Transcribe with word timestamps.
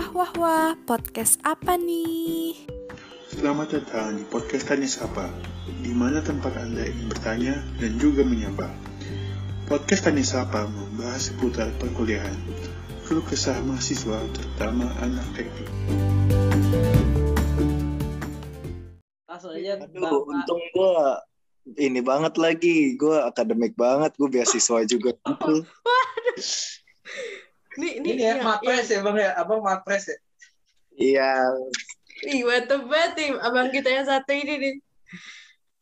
Wah 0.00 0.16
wah 0.16 0.32
wah, 0.40 0.72
podcast 0.88 1.36
apa 1.44 1.76
nih? 1.76 2.56
Selamat 3.36 3.68
datang 3.76 4.16
di 4.16 4.24
podcast 4.32 4.64
Tanya 4.72 4.88
Sapa, 4.88 5.28
di 5.84 5.92
mana 5.92 6.24
tempat 6.24 6.56
Anda 6.56 6.88
ingin 6.88 7.12
bertanya 7.12 7.60
dan 7.76 8.00
juga 8.00 8.24
menyapa. 8.24 8.72
Podcast 9.68 10.08
Tanya 10.08 10.24
Sapa 10.24 10.64
membahas 10.72 11.28
seputar 11.28 11.68
perkuliahan, 11.76 12.32
keluh 13.04 13.20
kesah 13.28 13.60
mahasiswa, 13.60 14.24
terutama 14.32 14.88
anak 15.04 15.28
teknik. 15.36 15.68
Langsung 19.28 19.52
aja 19.52 19.84
Aduh, 19.84 20.24
untung 20.32 20.64
gue 20.72 20.96
ini 21.76 22.00
banget 22.00 22.40
lagi, 22.40 22.96
gue 22.96 23.20
akademik 23.20 23.76
banget, 23.76 24.16
gue 24.16 24.32
beasiswa 24.32 24.80
juga. 24.88 25.12
Gitu. 25.28 25.68
Nih, 27.80 27.92
Ini 28.04 28.12
ya, 28.20 28.34
mapres 28.44 28.92
ya 28.92 29.00
bang 29.00 29.16
ya, 29.16 29.30
abang 29.40 29.64
mapres 29.64 30.04
ya. 30.12 30.18
Iya, 31.00 31.32
Ih, 32.28 32.44
mantep 32.44 32.84
banget 32.84 33.12
nih 33.16 33.28
abang 33.40 33.68
kita 33.72 33.88
yang 33.88 34.04
satu 34.04 34.36
ini 34.36 34.54
nih. 34.60 34.74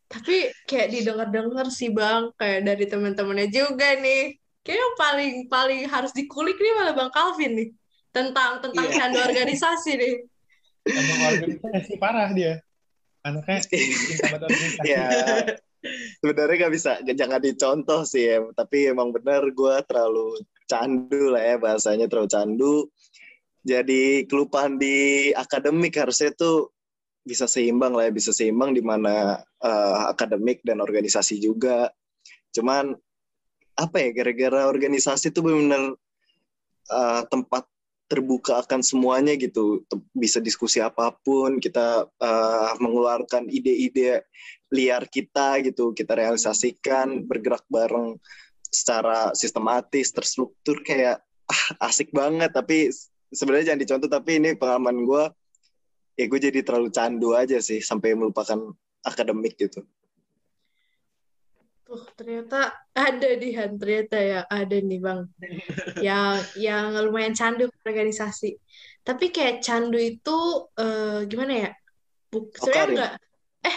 Tapi 0.06 0.36
kayak 0.70 0.88
didengar-dengar 0.94 1.66
sih 1.74 1.90
bang, 1.90 2.30
kayak 2.38 2.62
dari 2.62 2.84
teman-temannya 2.86 3.50
juga 3.50 3.98
nih. 3.98 4.38
Kayak 4.62 4.78
yang 4.78 4.94
paling 4.94 5.34
paling 5.50 5.80
harus 5.90 6.14
dikulik 6.14 6.54
nih 6.54 6.72
malah 6.78 6.94
bang 6.94 7.10
Calvin 7.10 7.52
nih. 7.58 7.68
Tentang 8.14 8.62
tentang 8.62 8.86
Iya. 8.86 8.94
candu 8.94 9.18
organisasi 9.18 9.90
nih. 9.98 10.14
Emang 10.86 11.20
organisasi 11.34 11.92
parah 11.98 12.30
dia. 12.30 12.62
Anaknya 13.26 13.58
organisasi. 13.66 14.86
ya. 14.86 15.08
Sebenarnya 16.18 16.66
gak 16.66 16.74
bisa, 16.74 16.92
jangan 17.02 17.38
dicontoh 17.42 18.02
sih 18.06 18.30
ya. 18.30 18.42
Tapi 18.54 18.94
emang 18.94 19.10
bener 19.10 19.42
gue 19.50 19.74
terlalu 19.84 20.38
candu 20.68 21.32
lah 21.32 21.42
ya 21.42 21.56
bahasanya 21.56 22.06
terlalu 22.06 22.30
candu. 22.30 22.74
Jadi 23.66 24.24
kelupaan 24.30 24.78
di 24.78 25.28
akademik 25.34 25.98
harusnya 25.98 26.30
tuh 26.36 26.70
bisa 27.26 27.44
seimbang 27.44 27.92
lah 27.92 28.08
ya, 28.08 28.12
bisa 28.14 28.30
seimbang 28.32 28.72
di 28.72 28.80
mana 28.84 29.40
eh, 29.64 29.98
akademik 30.12 30.62
dan 30.62 30.78
organisasi 30.80 31.40
juga. 31.42 31.90
Cuman 32.54 32.94
apa 33.78 33.96
ya 34.02 34.10
gara-gara 34.14 34.68
organisasi 34.70 35.34
tuh 35.34 35.42
benar-benar 35.44 35.84
eh, 36.92 37.22
tempat 37.28 37.64
terbuka 38.08 38.64
akan 38.64 38.80
semuanya 38.80 39.36
gitu 39.36 39.84
bisa 40.16 40.40
diskusi 40.40 40.80
apa 40.80 41.12
pun 41.20 41.60
kita 41.60 42.08
eh, 42.08 42.72
mengeluarkan 42.80 43.52
ide-ide 43.52 44.24
liar 44.72 45.04
kita 45.08 45.60
gitu 45.60 45.92
kita 45.92 46.16
realisasikan 46.16 47.24
bergerak 47.28 47.64
bareng 47.68 48.16
secara 48.68 49.32
sistematis 49.32 50.12
terstruktur 50.12 50.80
kayak 50.84 51.20
ah, 51.48 51.88
asik 51.88 52.12
banget 52.12 52.52
tapi 52.52 52.92
sebenarnya 53.32 53.72
jangan 53.72 53.82
dicontoh 53.84 54.10
tapi 54.10 54.40
ini 54.40 54.56
pengalaman 54.56 55.04
gue 55.04 55.24
ya 56.18 56.24
gue 56.26 56.40
jadi 56.40 56.60
terlalu 56.64 56.88
candu 56.92 57.32
aja 57.36 57.60
sih 57.60 57.80
sampai 57.80 58.16
melupakan 58.16 58.72
akademik 59.04 59.56
gitu 59.56 59.84
Tuh, 61.88 62.04
ternyata 62.12 62.84
ada 62.92 63.30
di 63.40 63.56
Han, 63.56 63.80
ternyata 63.80 64.20
ya 64.20 64.44
ada 64.44 64.76
nih 64.76 65.00
bang. 65.00 65.24
Yang 66.04 66.36
yang 66.68 66.92
lumayan 67.00 67.32
candu 67.32 67.72
organisasi. 67.80 68.60
Tapi 69.00 69.32
kayak 69.32 69.64
candu 69.64 69.96
itu 69.96 70.68
eh, 70.76 71.24
gimana 71.24 71.52
ya? 71.64 71.70
Buk, 72.28 72.52
sebenarnya 72.60 72.76
Karin. 72.76 72.92
enggak. 72.92 73.12
Eh, 73.64 73.76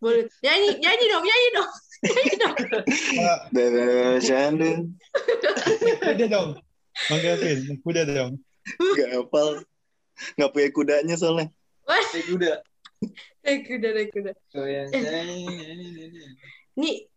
boleh 0.00 0.24
nyanyi 0.40 0.80
nyanyi 0.80 1.04
dong, 1.12 1.24
nyanyi 1.28 1.48
dong, 1.60 1.70
Bebe 3.52 3.84
candu 4.24 4.70
kuda 6.00 6.26
dong. 6.28 6.50
Bang 7.08 7.20
Gavin, 7.20 7.58
kuda 7.84 8.02
dong. 8.08 8.32
gak 8.96 9.08
hafal 9.16 9.64
nggak 10.36 10.50
punya 10.52 10.68
kudanya 10.70 11.14
soalnya 11.16 11.48
Wah, 11.88 11.96
Naik 12.12 12.24
kuda. 12.28 12.52
naik 13.42 13.60
kuda, 13.66 13.88
naik 13.96 14.10
kuda. 14.12 14.32
Goyang 14.52 14.88
Eh. 14.92 16.36
Nih, 16.76 17.08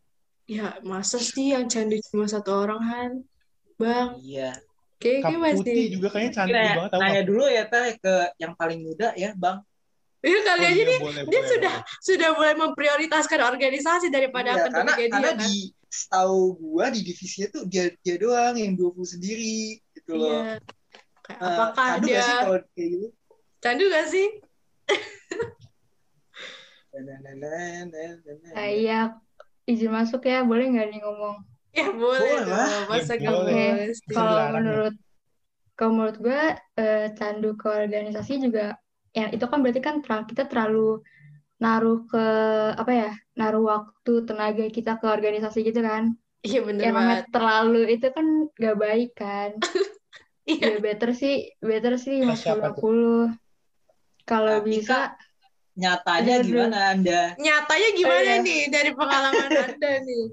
ya 0.48 0.80
masa 0.82 1.20
sih 1.20 1.52
yang 1.54 1.68
candu 1.68 2.00
cuma 2.10 2.26
satu 2.26 2.64
orang 2.64 2.82
Han? 2.82 3.12
Bang, 3.76 4.18
Iya. 4.24 4.56
kayaknya 4.98 5.38
masih. 5.38 5.58
putih 5.62 5.86
juga 5.92 6.08
kayaknya 6.16 6.32
cantik 6.32 6.56
banget. 6.56 6.90
Tahu 6.96 7.02
nanya 7.04 7.24
dulu 7.28 7.44
ya 7.52 7.64
teh 7.68 7.88
ke 8.00 8.14
yang 8.40 8.54
paling 8.56 8.80
muda 8.82 9.12
ya 9.20 9.36
bang. 9.36 9.60
Iya 10.28 10.40
kali 10.48 10.62
Oh, 10.62 10.70
aja 10.72 10.82
iya, 10.82 10.92
nih, 10.92 11.00
boleh, 11.02 11.24
dia 11.32 11.42
boleh, 11.42 11.52
sudah 11.52 11.74
boleh. 11.74 11.84
sudah 12.08 12.30
mulai 12.38 12.56
memprioritaskan 12.64 13.42
organisasi 13.52 14.08
daripada 14.16 14.50
Iya, 14.50 14.62
apa 14.62 14.68
karena 14.76 14.92
dia 14.98 15.08
karena 15.12 15.30
kan? 15.38 15.38
di 15.42 15.46
setahu 16.00 16.38
gua 16.62 16.86
di 16.96 17.00
divisinya 17.08 17.48
tuh 17.56 17.64
dia 17.72 17.84
dia 18.06 18.16
doang 18.24 18.56
yang 18.64 18.74
20 18.80 19.10
sendiri 19.16 19.80
gitu 19.96 20.12
loh. 20.22 20.38
Iya. 20.38 20.60
Kayak 21.26 21.42
Eh, 21.44 21.46
apakah 21.50 21.88
candu 21.88 22.06
dia 22.08 22.14
nggak 22.14 22.26
sih 22.28 22.36
kalau 22.42 22.58
kayak 22.76 22.90
gitu? 22.96 23.08
candu 23.64 23.84
gak 23.94 24.06
sih? 24.14 24.28
Nah, 26.94 27.02
nah, 27.06 27.18
nah, 27.24 27.86
nah, 27.92 28.12
nah, 28.26 28.36
nah. 28.44 28.54
Ah, 28.58 28.70
iya, 28.80 28.94
izin 29.72 29.92
masuk 29.98 30.22
ya, 30.32 30.36
boleh 30.50 30.66
nggak 30.72 30.88
nih 30.92 31.00
ngomong? 31.04 31.38
Ya 31.78 31.86
boleh 32.02 32.36
Boleh 32.38 32.46
lah. 32.52 32.68
Ya, 33.24 33.32
boleh. 33.34 33.56
Kalau 34.14 34.44
ya? 34.44 34.46
menurut 34.56 34.94
kalau 35.78 35.92
menurut 35.98 36.18
gue 36.26 36.42
eh, 36.82 37.00
candu 37.18 37.48
ke 37.62 37.68
organisasi 37.84 38.34
juga, 38.46 38.62
ya 39.14 39.30
itu 39.30 39.46
kan 39.46 39.62
berarti 39.62 39.82
kan 39.82 40.02
terlalu, 40.02 40.26
kita 40.34 40.44
terlalu 40.50 41.06
naruh 41.62 42.04
ke 42.10 42.26
apa 42.76 42.92
ya, 42.92 43.12
naruh 43.40 43.64
waktu 43.64 44.14
tenaga 44.28 44.66
kita 44.68 44.98
ke 45.00 45.06
organisasi 45.08 45.64
gitu 45.64 45.80
kan? 45.80 46.18
Iya 46.44 46.60
bener 46.66 46.82
Yang 46.84 46.94
namanya 46.94 47.08
banget. 47.24 47.32
terlalu 47.32 47.82
itu 47.96 48.08
kan 48.12 48.26
gak 48.58 48.78
baik 48.78 49.12
kan? 49.16 49.52
Iya. 50.44 50.76
Ya 50.76 50.78
better 50.84 51.16
sih, 51.16 51.56
better 51.64 51.96
sih 51.96 52.20
siapa 52.36 52.76
50-50. 52.76 53.32
Kalau 54.28 54.60
Tapi, 54.60 54.76
bisa, 54.76 55.16
Nyatanya 55.80 56.36
gimana 56.44 56.78
anda? 56.92 57.22
Nyatanya 57.40 57.90
gimana 57.96 58.32
Iya. 58.38 58.44
nih 58.44 58.62
dari 58.68 58.92
pengalaman 58.92 59.50
Anda 59.72 59.92
nih? 60.04 60.26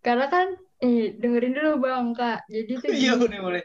karena 0.00 0.26
kan, 0.30 0.46
eh, 0.80 1.12
dengerin 1.18 1.58
dulu 1.58 1.72
Bang 1.82 2.14
Kak. 2.14 2.46
Jadi 2.48 2.72
tuh 2.78 2.88
Iya 2.94 3.18
boleh 3.18 3.38
boleh. 3.42 3.62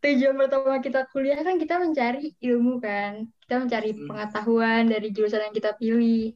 Tujuan 0.00 0.34
pertama 0.40 0.80
kita 0.80 1.04
kuliah 1.12 1.40
kan 1.44 1.60
kita 1.60 1.76
mencari 1.76 2.32
ilmu 2.40 2.80
kan. 2.80 3.28
Kita 3.44 3.54
mencari 3.60 3.90
Hmm. 3.92 4.08
pengetahuan 4.08 4.82
dari 4.88 5.08
jurusan 5.12 5.44
yang 5.48 5.54
kita 5.54 5.76
pilih. 5.76 6.32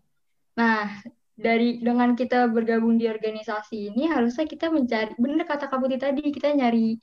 Nah 0.61 1.01
dari 1.35 1.83
dengan 1.83 2.15
kita 2.15 2.47
bergabung 2.47 2.95
di 2.95 3.11
organisasi 3.11 3.91
ini 3.91 4.07
harusnya 4.07 4.47
kita 4.47 4.71
mencari 4.71 5.19
bener 5.19 5.43
kata 5.43 5.67
Kak 5.67 5.81
Putih 5.83 5.99
tadi 5.99 6.31
kita 6.31 6.55
nyari 6.55 7.01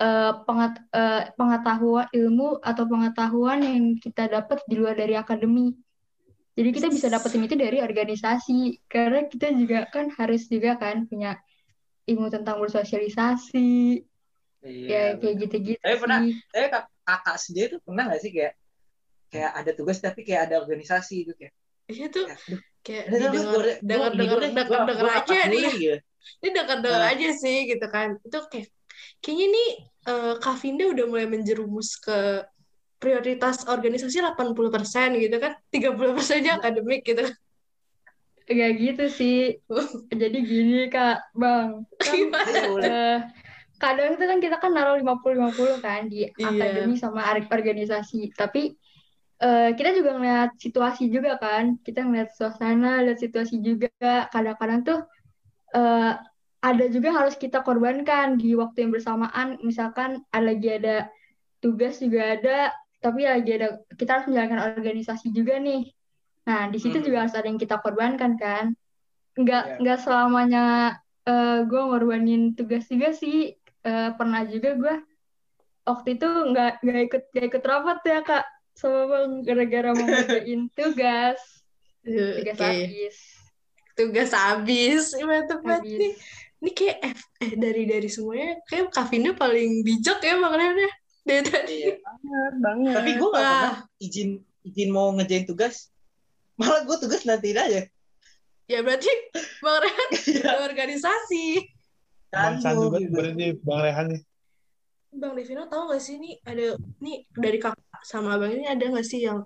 eh, 0.00 0.32
pengat- 0.48 0.80
eh, 0.96 1.28
pengetahuan 1.36 2.08
ilmu 2.08 2.56
atau 2.64 2.84
pengetahuan 2.88 3.60
yang 3.60 4.00
kita 4.00 4.32
dapat 4.32 4.64
di 4.64 4.80
luar 4.80 4.96
dari 4.96 5.12
akademi. 5.12 5.76
Jadi 6.56 6.68
kita 6.72 6.88
bisa 6.88 7.12
dapetin 7.12 7.44
itu 7.44 7.52
dari 7.52 7.84
organisasi. 7.84 8.88
Karena 8.88 9.28
kita 9.28 9.52
juga 9.52 9.84
kan 9.92 10.08
harus 10.16 10.48
juga 10.48 10.80
kan 10.80 11.04
punya 11.04 11.36
ilmu 12.08 12.32
tentang 12.32 12.58
bersosialisasi 12.64 14.00
ya 14.62 15.16
kayak 15.16 15.34
gitu-gitu 15.40 15.80
Tapi 15.80 15.96
pernah- 15.96 16.20
Eh 16.52 16.68
kak- 16.68 16.90
kakak 17.02 17.36
sendiri 17.40 17.66
tuh 17.72 17.80
pernah 17.80 18.04
nggak 18.08 18.20
sih 18.20 18.30
kayak 18.30 18.52
kayak 19.30 19.50
ada 19.56 19.70
tugas 19.72 19.98
tapi 19.98 20.20
kayak 20.22 20.50
ada 20.50 20.54
organisasi 20.60 21.24
gitu 21.24 21.32
kayak. 21.34 21.54
Iya 21.86 22.06
tuh 22.06 22.26
kayak, 22.26 22.38
"Aduh, 22.46 22.60
kayak 22.82 23.04
udah, 23.06 23.16
udah, 23.18 23.30
didengar 23.30 23.50
gua- 23.50 23.62
gua- 23.62 24.10
dengar 24.14 24.38
dengar 24.38 24.64
dengar 24.68 24.82
dengar 24.86 25.06
aja 25.22 25.38
nih. 25.48 25.64
gitu. 25.74 25.96
Ini 26.44 26.48
dengar 26.52 26.76
dengar 26.84 27.02
Nah. 27.02 27.12
aja 27.14 27.28
sih 27.32 27.58
gitu 27.66 27.86
kan. 27.88 28.08
Itu 28.20 28.38
kayak 28.46 28.68
kayaknya 29.18 29.46
nih 29.48 29.68
eh, 30.00 30.34
Kak 30.38 30.56
Vinda 30.60 30.84
udah 30.88 31.04
mulai 31.06 31.26
menjerumus 31.26 31.96
ke 31.96 32.44
prioritas 32.96 33.64
organisasi 33.64 34.20
80% 34.20 35.16
gitu 35.16 35.36
kan. 35.36 35.56
30%-nya 35.68 36.56
akademik 36.56 37.00
gitu 37.02 37.24
kan. 37.24 37.36
Gak 38.46 38.72
gitu 38.76 39.04
sih. 39.08 39.38
Jadi 40.20 40.38
gini 40.42 40.90
Kak, 40.90 41.32
Bang. 41.32 41.86
Kan 41.96 42.14
Iya, 42.16 42.60
boleh. 42.66 43.14
Eh, 43.80 43.96
kadang 43.96 44.20
itu 44.20 44.24
kan 44.28 44.38
kita 44.44 44.56
kan 44.60 44.70
naruh 44.76 45.00
50-50 45.00 45.80
kan 45.80 46.06
di 46.12 46.28
Iya. 46.28 46.48
akademi 46.52 46.94
sama 47.00 47.24
organisasi. 47.32 48.36
Tapi 48.36 48.76
eh, 49.40 49.70
kita 49.72 49.96
juga 49.96 50.10
ngeliat 50.20 50.50
situasi 50.60 51.08
juga 51.08 51.40
kan. 51.40 51.80
Kita 51.80 52.04
ngeliat 52.04 52.36
suasana, 52.36 53.00
lihat 53.00 53.18
situasi 53.24 53.58
juga. 53.64 54.28
Kadang-kadang 54.28 54.84
tuh 54.84 55.00
eh, 55.72 56.12
ada 56.60 56.84
juga 56.92 57.08
yang 57.08 57.18
harus 57.24 57.40
kita 57.40 57.64
korbankan 57.64 58.36
di 58.36 58.52
waktu 58.52 58.84
yang 58.84 58.92
bersamaan. 58.92 59.56
Misalkan 59.64 60.20
ada 60.28 60.44
lagi 60.44 60.68
ada 60.76 61.08
tugas 61.64 61.96
juga 62.04 62.36
ada, 62.36 62.68
tapi 63.00 63.24
lagi 63.24 63.50
ada 63.56 63.80
kita 63.96 64.10
harus 64.20 64.26
menjalankan 64.28 64.76
organisasi 64.76 65.32
juga 65.32 65.56
nih. 65.56 65.88
Nah, 66.44 66.68
di 66.68 66.76
situ 66.76 67.00
Hmm. 67.00 67.06
juga 67.08 67.16
harus 67.24 67.32
ada 67.32 67.48
yang 67.48 67.56
kita 67.60 67.80
korbankan 67.80 68.36
kan. 68.36 68.76
Nggak 69.40 69.64
Iya. 69.64 69.76
nggak 69.80 69.98
selamanya 70.04 70.64
gue 71.64 71.78
ngorbanin 71.80 72.58
tugas 72.58 72.90
juga 72.90 73.14
sih. 73.14 73.54
Eh, 73.80 74.10
pernah 74.14 74.42
juga 74.44 74.70
gue 74.76 74.94
waktu 75.88 76.08
itu 76.20 76.28
nggak 76.28 76.72
nggak 76.84 77.02
ikut 77.08 77.22
nggak 77.32 77.46
ikut 77.48 77.62
rapat 77.64 77.98
ya 78.04 78.20
kak 78.20 78.44
sama 78.76 79.08
bang 79.08 79.30
gara-gara 79.42 79.90
mau 79.96 80.04
ngerjain 80.06 80.68
tugas 80.76 81.40
tugas 82.04 82.56
Oke. 82.60 82.68
habis 82.68 83.16
Tugas 84.00 84.30
habis. 84.32 85.12
Mantep 85.20 85.60
banget 85.60 85.84
nih. 86.00 86.12
Ini 86.60 86.70
kayak 86.76 86.96
eh, 87.04 87.14
eh, 87.44 87.52
dari 87.56 87.82
dari 87.88 88.08
semuanya 88.08 88.60
kayak 88.68 88.92
Kak 88.92 89.12
Vinda 89.12 89.32
paling 89.36 89.84
bijak 89.84 90.20
ya 90.24 90.40
Bang 90.40 90.56
Rehan 90.56 90.76
ya. 90.76 90.92
Dari 91.20 91.42
tadi. 91.44 91.76
Iya. 91.84 91.94
Banget, 92.00 92.54
banget. 92.64 92.94
Tapi 92.96 93.10
gue 93.16 93.28
gak 93.28 93.40
Wah. 93.40 93.44
pernah 93.44 93.76
izin 94.00 94.30
izin 94.64 94.88
mau 94.88 95.12
ngerjain 95.12 95.44
tugas. 95.44 95.92
Malah 96.56 96.84
gue 96.88 96.96
tugas 96.96 97.28
nantiin 97.28 97.60
aja. 97.60 97.82
Ya 98.68 98.78
berarti 98.80 99.10
Bang 99.60 99.78
Rehan 99.84 100.08
ada 100.40 100.64
organisasi. 100.64 101.44
Bang 102.30 102.56
Sandu 102.62 102.86
banget 102.94 103.10
gitu. 103.10 103.14
berarti 103.18 103.46
Bang 103.66 103.80
Rehan 103.82 104.06
nih. 104.14 104.22
Bang 105.10 105.32
Devino 105.34 105.66
tahu 105.66 105.82
gak 105.90 106.02
sih 106.02 106.16
nih 106.22 106.34
ada 106.46 106.78
nih 107.02 107.16
dari 107.34 107.58
kakak 107.58 108.02
sama 108.06 108.38
abang 108.38 108.54
ini 108.54 108.66
ada 108.70 108.84
gak 108.86 109.02
sih 109.06 109.26
yang 109.26 109.42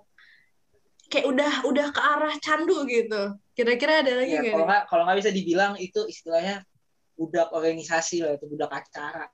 kayak 1.09 1.25
udah 1.25 1.53
udah 1.65 1.87
ke 1.89 2.01
arah 2.01 2.33
candu 2.41 2.85
gitu. 2.85 3.33
Kira-kira 3.57 4.01
ada 4.05 4.13
lagi 4.21 4.35
Ya, 4.35 4.41
nggak 4.41 4.53
kalau 4.53 4.61
nih? 4.61 4.69
nggak 4.69 4.83
kalau 4.89 5.03
nggak 5.05 5.17
bisa 5.21 5.31
dibilang 5.33 5.73
itu 5.81 6.01
istilahnya 6.05 6.55
budak 7.15 7.49
organisasi 7.55 8.21
lah 8.25 8.37
itu 8.37 8.45
budak 8.45 8.71
acara. 8.73 9.25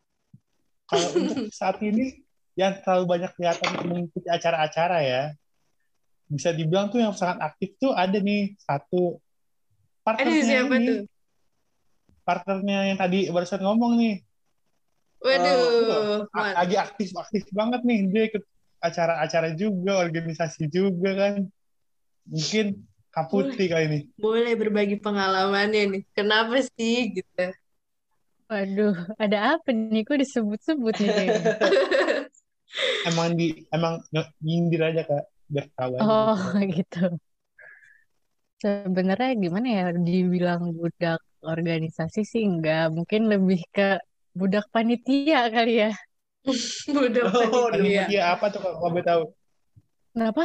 Kalau 0.88 1.08
untuk 1.20 1.52
saat 1.52 1.80
ini 1.84 2.24
yang 2.56 2.80
terlalu 2.84 3.06
banyak 3.08 3.32
kelihatan 3.36 3.70
mengikuti 3.88 4.28
acara-acara 4.28 4.98
ya. 5.04 5.24
Bisa 6.32 6.56
dibilang 6.56 6.88
tuh 6.88 7.04
yang 7.04 7.12
sangat 7.12 7.44
aktif 7.44 7.76
tuh 7.76 7.92
ada 7.92 8.16
nih 8.16 8.56
satu 8.56 9.20
partnernya 10.08 10.44
siapa 10.48 10.76
ini, 10.80 10.88
tuh? 10.88 11.00
Partnernya 12.22 12.94
yang 12.94 12.98
tadi 13.00 13.30
barusan 13.30 13.62
ngomong 13.62 13.94
nih. 13.98 14.16
Waduh, 15.22 16.26
Mat. 16.34 16.58
lagi 16.58 16.76
aktif-aktif 16.82 17.46
banget 17.54 17.82
nih 17.86 18.00
dia 18.10 18.24
ikut 18.34 18.44
acara-acara 18.82 19.54
juga, 19.54 20.02
organisasi 20.02 20.66
juga 20.74 21.10
kan. 21.14 21.34
Mungkin 22.26 22.82
Kak 23.12 23.28
Putri 23.30 23.70
kali 23.70 23.86
ini. 23.92 24.00
boleh 24.18 24.56
berbagi 24.58 24.98
pengalamannya 24.98 26.00
nih. 26.00 26.04
Kenapa 26.16 26.58
sih 26.74 27.22
gitu? 27.22 27.54
Waduh, 28.50 28.96
ada 29.22 29.56
apa 29.56 29.70
nih? 29.72 30.04
Kok 30.04 30.20
disebut-sebut 30.20 30.96
nih? 30.98 31.30
Emang 33.10 33.34
di 33.34 33.66
emang 33.74 33.98
nyindir 34.42 34.82
aja 34.94 35.02
Kak, 35.06 35.24
biar 35.50 35.66
tahu. 35.74 35.94
Oh, 36.02 36.38
gitu. 36.78 37.18
Sebenarnya 38.62 39.30
gimana 39.44 39.68
ya 39.78 39.84
dibilang 40.08 40.62
budak 40.80 41.20
organisasi 41.54 42.20
sih 42.32 42.44
enggak, 42.50 42.82
mungkin 42.96 43.22
lebih 43.32 43.60
ke 43.76 43.82
budak 44.40 44.66
panitia 44.74 45.40
kali 45.56 45.72
ya. 45.84 45.90
Udah 47.06 47.24
Oh, 47.34 47.70
panitia. 47.74 48.06
Panitia 48.06 48.22
apa 48.34 48.46
tuh 48.54 48.60
Kak, 48.64 48.74
kalau 48.78 48.92
boleh 48.94 49.06
tahu? 49.10 49.24
Kenapa? 50.14 50.44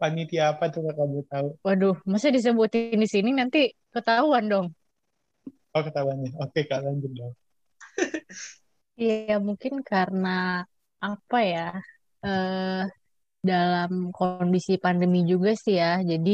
Panitia 0.00 0.42
apa 0.54 0.64
tuh 0.72 0.80
Kak, 0.86 0.94
kalau 0.96 1.08
boleh 1.12 1.26
tahu? 1.32 1.48
Waduh, 1.66 1.94
masa 2.12 2.28
disebutin 2.36 2.98
di 3.02 3.08
sini 3.14 3.30
nanti 3.38 3.60
ketahuan 3.94 4.44
dong. 4.52 4.66
Oh 5.74 5.82
ketahuannya. 5.86 6.30
Oke 6.44 6.60
Kak, 6.68 6.80
lanjut 6.86 7.12
dong. 7.18 7.34
Iya, 9.00 9.32
mungkin 9.46 9.74
karena 9.90 10.28
apa 11.06 11.36
ya? 11.52 11.60
Eh 12.24 12.78
dalam 13.48 13.90
kondisi 14.16 14.72
pandemi 14.84 15.18
juga 15.32 15.50
sih 15.64 15.74
ya. 15.82 15.88
Jadi 16.10 16.30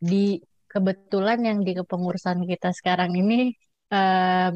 di 0.00 0.40
kebetulan 0.72 1.38
yang 1.48 1.58
di 1.66 1.72
kepengurusan 1.78 2.38
kita 2.50 2.68
sekarang 2.78 3.12
ini 3.20 3.52
em, 3.92 4.52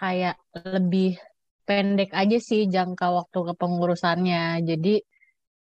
kayak 0.00 0.36
lebih 0.74 1.08
pendek 1.66 2.10
aja 2.20 2.36
sih 2.48 2.60
jangka 2.74 3.06
waktu 3.18 3.38
kepengurusannya. 3.54 4.38
Jadi 4.68 4.90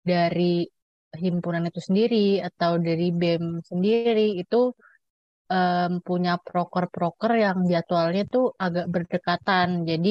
dari 0.10 0.66
himpunan 1.24 1.64
itu 1.70 1.82
sendiri 1.88 2.42
atau 2.48 2.72
dari 2.88 3.06
BEM 3.20 3.46
sendiri 3.70 4.22
itu 4.42 4.58
em, 5.54 5.92
punya 6.08 6.34
proker-proker 6.48 7.32
yang 7.46 7.58
jadwalnya 7.72 8.24
tuh 8.36 8.46
agak 8.66 8.86
berdekatan. 8.94 9.70
Jadi 9.90 10.10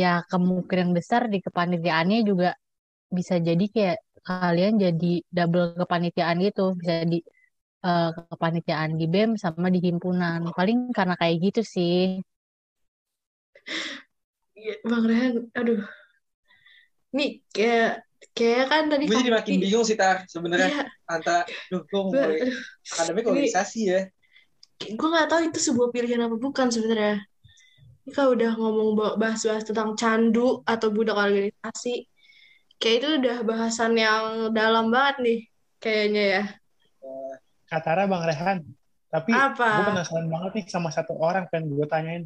ya 0.00 0.24
kemungkinan 0.30 0.90
besar 0.98 1.22
di 1.32 1.38
kepanitiaannya 1.46 2.18
juga 2.30 2.50
bisa 3.16 3.34
jadi 3.48 3.64
kayak 3.74 3.98
kalian 4.28 4.74
jadi 4.84 5.12
double 5.36 5.66
kepanitiaan 5.80 6.36
gitu. 6.46 6.62
Bisa 6.80 6.94
di 7.12 7.18
eh, 7.82 8.10
kepanitiaan 8.30 8.96
di 9.00 9.06
BEM 9.10 9.30
sama 9.38 9.68
di 9.74 9.78
himpunan. 9.82 10.40
Paling 10.54 10.94
karena 10.96 11.14
kayak 11.18 11.36
gitu 11.52 11.60
sih. 11.66 12.22
Iya, 14.58 14.74
Bang 14.86 15.04
Rehan, 15.10 15.50
aduh. 15.58 15.82
Nih 17.12 17.44
kayak 17.52 18.06
kayak 18.32 18.64
kan 18.70 18.84
tadi 18.88 19.04
Gue 19.10 19.20
jadi 19.20 19.32
makin 19.34 19.54
bingung 19.60 19.84
sih 19.84 19.98
tar 19.98 20.24
sebenarnya 20.30 20.70
Iya, 20.72 20.84
antara 21.10 21.42
duh 21.68 21.82
gue 21.84 22.00
mau 22.06 22.14
akademik 22.92 23.24
organisasi 23.28 23.80
ya. 23.90 24.00
gue 24.82 25.08
nggak 25.14 25.28
tahu 25.30 25.40
itu 25.46 25.58
sebuah 25.62 25.88
pilihan 25.94 26.26
apa 26.26 26.36
bukan 26.38 26.66
sebenarnya. 26.72 27.22
Ini 28.02 28.10
kalau 28.18 28.34
udah 28.34 28.50
ngomong 28.58 28.88
ba- 28.98 29.14
bahas-bahas 29.14 29.62
tentang 29.62 29.94
candu 29.94 30.58
atau 30.66 30.90
budak 30.90 31.14
organisasi, 31.14 32.10
kayak 32.82 32.96
itu 32.98 33.08
udah 33.22 33.36
bahasan 33.46 33.94
yang 33.94 34.50
dalam 34.50 34.90
banget 34.90 35.16
nih, 35.22 35.38
kayaknya 35.78 36.22
ya. 36.34 36.42
Katara 37.72 38.04
Bang 38.04 38.20
Rehan. 38.28 38.60
Tapi 39.08 39.32
Apa? 39.32 39.80
gue 39.80 39.84
penasaran 39.88 40.28
banget 40.28 40.52
nih 40.60 40.64
sama 40.68 40.92
satu 40.92 41.16
orang 41.16 41.48
pengen 41.48 41.72
gue 41.72 41.86
tanyain. 41.88 42.24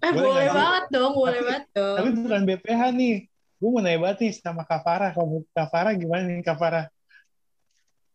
Eh 0.00 0.08
Boleh 0.16 0.32
boleh 0.32 0.48
banget 0.48 0.84
dong, 0.88 1.12
boleh 1.12 1.36
Tapi- 1.36 1.44
banget 1.44 1.64
dong. 1.76 1.96
Tapi 2.00 2.08
bukan 2.16 2.40
BPH 2.48 2.82
nih. 2.96 3.16
Gue 3.60 3.68
mau 3.68 3.80
nanya 3.84 4.00
banget 4.00 4.18
nih 4.24 4.32
sama 4.32 4.64
Kak 4.64 4.80
Farah. 4.80 5.12
Kalau 5.12 5.44
Kak 5.52 5.68
Farah 5.68 5.92
gimana 5.92 6.24
nih 6.24 6.40
Kak 6.40 6.56
Farah? 6.56 6.88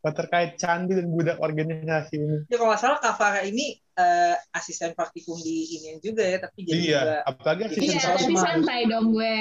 Kalau 0.02 0.14
terkait 0.18 0.58
candu 0.58 0.94
dan 0.98 1.10
budak 1.10 1.38
organisasi 1.42 2.14
ini. 2.18 2.38
Ya 2.50 2.58
kalau 2.58 2.74
nggak 2.74 2.82
salah 2.82 3.00
Kavara 3.02 3.42
ini 3.42 3.78
eh, 3.96 4.36
asisten 4.52 4.92
praktikum 4.92 5.40
di 5.40 5.80
ini 5.80 5.98
juga 6.04 6.24
ya, 6.24 6.38
tapi 6.44 6.68
jadi 6.68 6.80
Iya, 6.80 7.00
juga 7.00 7.14
apalagi 7.26 7.62
Iya, 7.64 7.72
season 7.72 7.96
Iya, 7.96 8.12
tapi 8.20 8.34
santai 8.36 8.82
dong 8.92 9.08
gue. 9.16 9.40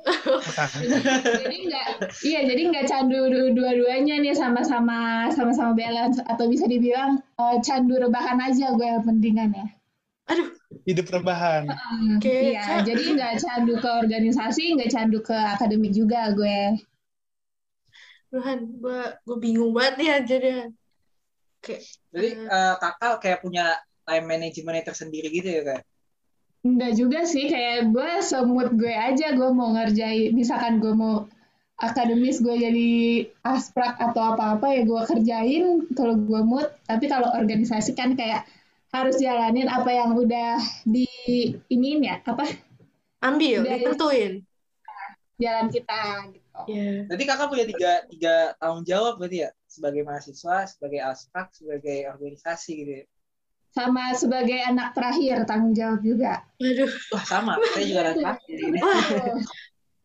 Jadi 1.44 1.56
enggak, 1.68 1.86
iya 2.24 2.40
jadi 2.48 2.72
enggak 2.72 2.88
candu 2.88 3.28
du- 3.28 3.52
dua-duanya 3.52 4.16
nih 4.24 4.32
sama-sama 4.32 5.28
sama-sama 5.28 5.76
balance 5.76 6.16
atau 6.24 6.48
bisa 6.48 6.64
dibilang 6.64 7.20
eh, 7.36 7.56
candu 7.60 8.00
rebahan 8.00 8.40
aja 8.40 8.72
gue 8.72 8.90
mendingan 9.04 9.52
ya. 9.52 9.66
Aduh, 10.32 10.56
hidup 10.88 11.12
rebahan. 11.12 11.68
Hmm, 11.68 12.16
Kayak- 12.16 12.44
iya, 12.56 12.64
jadi 12.80 13.02
enggak 13.12 13.34
candu 13.44 13.76
ke 13.76 13.90
organisasi, 13.92 14.72
enggak 14.72 14.90
candu 14.96 15.20
ke 15.20 15.36
akademik 15.36 15.92
juga 15.92 16.32
gue. 16.32 16.80
Tuhan, 18.32 18.58
gue 18.80 19.00
gue 19.26 19.36
bingung 19.36 19.74
banget 19.76 19.94
nih 20.00 20.08
anjirnya. 20.16 20.58
Kayak, 21.60 21.82
jadi 22.14 22.28
eh, 22.48 22.74
kakak 22.80 23.14
kayak 23.20 23.38
punya 23.44 23.76
time 24.10 24.26
managementnya 24.26 24.90
tersendiri 24.90 25.30
gitu 25.30 25.46
ya 25.46 25.62
kayak. 25.62 25.84
Enggak 26.66 26.92
juga 26.98 27.20
sih, 27.24 27.46
kayak 27.48 27.94
gue 27.94 28.10
semut 28.20 28.74
gue 28.74 28.90
aja 28.90 29.32
gue 29.32 29.48
mau 29.54 29.72
ngerjain, 29.72 30.34
misalkan 30.34 30.82
gue 30.82 30.92
mau 30.92 31.24
akademis 31.80 32.44
gue 32.44 32.52
jadi 32.52 32.90
asprak 33.40 33.96
atau 33.96 34.36
apa-apa 34.36 34.68
ya 34.68 34.82
gue 34.84 35.00
kerjain 35.08 35.64
kalau 35.96 36.20
gue 36.20 36.40
mood, 36.44 36.68
tapi 36.84 37.08
kalau 37.08 37.32
organisasi 37.32 37.96
kan 37.96 38.12
kayak 38.12 38.44
harus 38.92 39.16
jalanin 39.16 39.70
apa 39.70 39.88
yang 39.88 40.12
udah 40.12 40.60
di 40.84 41.08
iniin 41.72 42.04
ya, 42.04 42.20
apa 42.26 42.44
ambil, 43.24 43.64
Udah, 43.64 43.70
ya. 43.70 43.80
ditentuin. 43.80 44.32
jalan 45.40 45.72
kita 45.72 46.00
gitu. 46.36 46.60
Ya. 46.68 47.08
Berarti 47.08 47.24
kakak 47.24 47.48
punya 47.48 47.64
tiga, 47.64 47.92
tiga 48.12 48.34
tanggung 48.60 48.84
jawab 48.84 49.16
berarti 49.16 49.48
ya? 49.48 49.50
Sebagai 49.64 50.04
mahasiswa, 50.04 50.68
sebagai 50.68 51.00
asprak, 51.00 51.48
sebagai 51.56 52.04
organisasi 52.12 52.70
gitu 52.76 52.92
ya? 53.00 53.04
Sama 53.70 54.10
sebagai 54.18 54.58
anak 54.66 54.98
terakhir 54.98 55.46
tanggung 55.46 55.74
jawab 55.74 56.02
juga. 56.02 56.42
Aduh, 56.58 56.90
Wah 57.14 57.24
sama, 57.24 57.52
saya 57.70 57.84
juga 57.86 58.00
anak 58.02 58.16
terakhir 58.18 58.56
ini. 58.58 58.80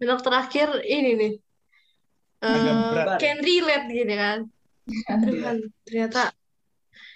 anak 0.05 0.19
terakhir 0.21 0.69
ini 0.85 1.11
nih. 1.17 1.33
Eh, 2.45 2.91
berat. 2.93 3.17
can 3.17 3.37
relate 3.41 3.87
gini 3.89 4.15
kan. 4.15 4.39
Aduh 5.09 5.35
kan, 5.41 5.57
ternyata. 5.81 6.23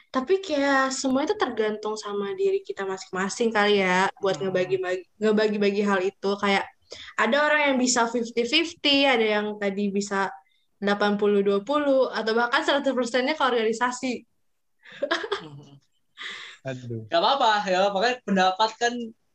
Tapi 0.09 0.41
kayak 0.41 0.89
semua 0.89 1.21
itu 1.21 1.37
tergantung 1.37 1.93
sama 1.93 2.33
diri 2.33 2.65
kita 2.65 2.81
masing-masing 2.81 3.53
kali 3.53 3.85
ya 3.85 4.09
buat 4.17 4.41
ngebagi-bagi 4.41 5.05
ngebagi-bagi 5.21 5.85
hal 5.85 6.01
itu 6.01 6.33
kayak 6.41 6.65
ada 7.13 7.45
orang 7.45 7.61
yang 7.69 7.77
bisa 7.77 8.09
50-50, 8.09 9.05
ada 9.05 9.21
yang 9.21 9.45
tadi 9.61 9.93
bisa 9.93 10.33
80-20 10.81 11.61
atau 12.09 12.31
bahkan 12.33 12.61
100%-nya 12.65 13.37
ke 13.37 13.43
organisasi. 13.45 14.13
Aduh. 16.67 17.07
Gak 17.07 17.21
apa-apa, 17.23 17.51
ya 17.71 17.87
pokoknya 17.91 18.15
pendapat 18.27 18.71
kan 18.75 18.93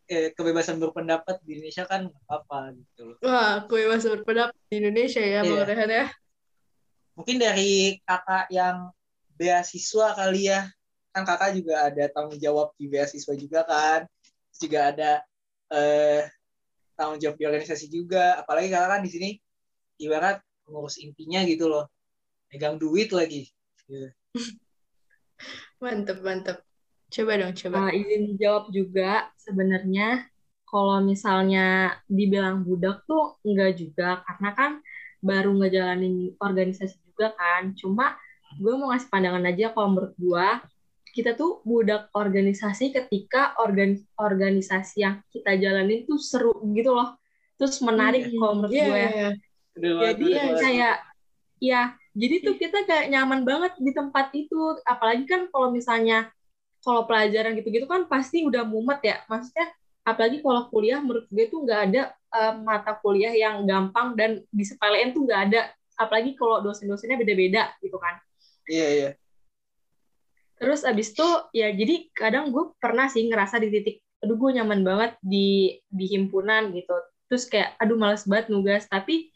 eh, 0.09 0.29
kebebasan 0.37 0.77
berpendapat 0.77 1.41
di 1.45 1.57
Indonesia 1.57 1.89
kan 1.89 2.09
nggak 2.09 2.23
apa-apa 2.29 2.77
gitu 2.77 3.03
loh. 3.13 3.17
Wah, 3.25 3.65
kebebasan 3.65 4.21
berpendapat 4.21 4.57
di 4.69 4.75
Indonesia 4.85 5.23
ya, 5.25 5.41
Bang 5.41 5.65
Iya. 5.65 5.69
Rehan 5.69 5.91
ya. 5.91 6.07
Mungkin 7.15 7.37
dari 7.41 7.73
kakak 8.05 8.51
yang 8.53 8.91
beasiswa 9.39 10.09
kali 10.13 10.51
ya, 10.53 10.69
kan 11.15 11.23
kakak 11.25 11.57
juga 11.57 11.89
ada 11.89 12.05
tanggung 12.13 12.37
jawab 12.37 12.75
di 12.77 12.91
beasiswa 12.91 13.33
juga 13.39 13.65
kan, 13.65 14.05
Terus 14.53 14.61
juga 14.69 14.79
ada 14.93 15.11
eh, 15.73 16.23
tanggung 16.95 17.19
jawab 17.23 17.37
di 17.41 17.45
organisasi 17.49 17.87
juga, 17.89 18.37
apalagi 18.39 18.69
kakak 18.69 18.91
kan 18.99 19.03
di 19.03 19.11
sini 19.11 19.31
ibarat 19.99 20.43
ngurus 20.69 21.01
intinya 21.01 21.41
gitu 21.49 21.71
loh, 21.71 21.89
megang 22.53 22.77
duit 22.77 23.09
lagi. 23.15 23.49
Gitu. 23.89 24.13
Mantep, 25.83 26.25
mantep. 26.25 26.65
Coba 27.15 27.33
dong, 27.39 27.55
coba. 27.55 27.77
Nah, 27.79 27.91
izin 27.95 28.35
jawab 28.43 28.65
juga 28.75 29.31
sebenarnya 29.39 30.27
kalau 30.67 30.99
misalnya 30.99 31.95
dibilang 32.11 32.67
budak 32.67 33.07
tuh 33.07 33.39
enggak 33.47 33.79
juga 33.79 34.19
karena 34.27 34.51
kan 34.59 34.73
baru 35.23 35.51
ngejalanin 35.63 36.35
organisasi 36.43 36.99
juga 37.07 37.31
kan. 37.39 37.71
Cuma 37.79 38.19
gue 38.59 38.75
mau 38.75 38.91
ngasih 38.91 39.11
pandangan 39.11 39.47
aja 39.47 39.71
kalau 39.71 39.89
menurut 39.95 40.15
gue 40.19 40.47
kita 41.15 41.39
tuh 41.39 41.63
budak 41.63 42.11
organisasi 42.11 42.91
ketika 42.91 43.55
organ 43.63 43.95
organisasi 44.19 45.07
yang 45.07 45.23
kita 45.31 45.55
jalanin 45.55 46.03
tuh 46.11 46.19
seru 46.19 46.51
gitu 46.75 46.91
loh. 46.91 47.15
Terus 47.55 47.79
menarik 47.87 48.27
Hmm, 48.27 48.35
kalau 48.43 48.53
menurut 48.59 48.75
iya, 48.75 48.87
gue. 48.91 48.99
iya, 48.99 49.09
iya. 49.15 49.31
Banget, 49.75 50.03
Jadi 50.03 50.27
banget. 50.35 50.59
kayak 50.63 50.97
ya 51.63 51.83
jadi 52.15 52.35
tuh 52.47 52.55
kita 52.59 52.79
kayak 52.87 53.07
nyaman 53.15 53.47
banget 53.47 53.73
di 53.79 53.91
tempat 53.95 54.35
itu. 54.35 54.59
Apalagi 54.83 55.25
kan 55.31 55.47
kalau 55.55 55.71
misalnya 55.71 56.31
kalau 56.85 57.09
pelajaran 57.09 57.57
gitu-gitu 57.57 57.89
kan 57.89 58.05
pasti 58.05 58.45
udah 58.45 58.63
mumet 58.69 59.01
ya. 59.01 59.17
Maksudnya 59.27 59.73
apalagi 60.05 60.45
kalau 60.45 60.69
kuliah 60.69 61.01
menurut 61.01 61.25
gue 61.33 61.49
tuh 61.49 61.65
nggak 61.65 61.81
ada 61.91 62.03
eh, 62.13 62.55
mata 62.61 62.93
kuliah 63.01 63.33
yang 63.33 63.65
gampang 63.65 64.13
dan 64.15 64.45
disepelein 64.53 65.17
tuh 65.17 65.25
nggak 65.25 65.41
ada. 65.51 65.61
Apalagi 65.97 66.37
kalau 66.37 66.61
dosen-dosennya 66.61 67.17
beda-beda 67.17 67.73
gitu 67.81 67.97
kan. 67.97 68.21
Iya, 68.69 68.89
iya. 68.93 69.11
Terus 70.61 70.87
abis 70.87 71.11
itu 71.17 71.29
ya 71.57 71.73
jadi 71.73 72.09
kadang 72.15 72.53
gue 72.53 72.77
pernah 72.79 73.11
sih 73.11 73.27
ngerasa 73.27 73.59
di 73.59 73.69
titik 73.73 73.97
aduh 74.23 74.41
gue 74.41 74.51
nyaman 74.57 74.81
banget 74.81 75.13
di 75.25 75.81
di 75.89 76.07
himpunan 76.13 76.69
gitu. 76.77 76.95
Terus 77.33 77.49
kayak 77.49 77.81
aduh 77.81 77.97
males 77.97 78.29
banget 78.29 78.53
nugas 78.53 78.85
tapi 78.87 79.33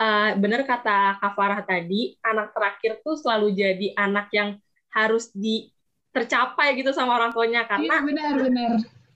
eh, 0.00 0.30
bener 0.40 0.64
kata 0.64 1.20
Kak 1.20 1.32
Farah 1.36 1.60
tadi 1.60 2.16
anak 2.24 2.56
terakhir 2.56 3.04
tuh 3.04 3.16
selalu 3.20 3.52
jadi 3.52 3.86
anak 3.96 4.32
yang 4.32 4.56
harus 4.92 5.28
di 5.36 5.75
tercapai 6.16 6.72
gitu 6.80 6.90
sama 6.96 7.20
orang 7.20 7.32
tuanya 7.36 7.68
Iya 7.68 7.70
karena 7.76 7.94
benar-benar. 8.00 8.70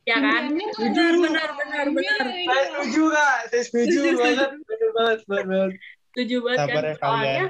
ya 0.04 0.16
kan? 0.20 0.42
Tuh 0.52 0.80
benar 0.84 1.08
ada. 1.08 1.20
benar 1.24 1.48
benar 1.56 1.86
benar. 1.96 2.24
Iya, 2.28 2.44
Saya 2.44 2.64
setuju 2.68 3.02
kak, 3.08 3.38
saya 3.48 3.62
setuju 3.64 3.98
banget, 4.20 4.50
bener 4.68 4.90
banget, 4.92 5.20
banget. 5.24 5.70
setuju 6.12 6.36
banget 6.44 6.58
kan? 6.68 6.82
Ya 6.84 6.94
soalnya 7.00 7.46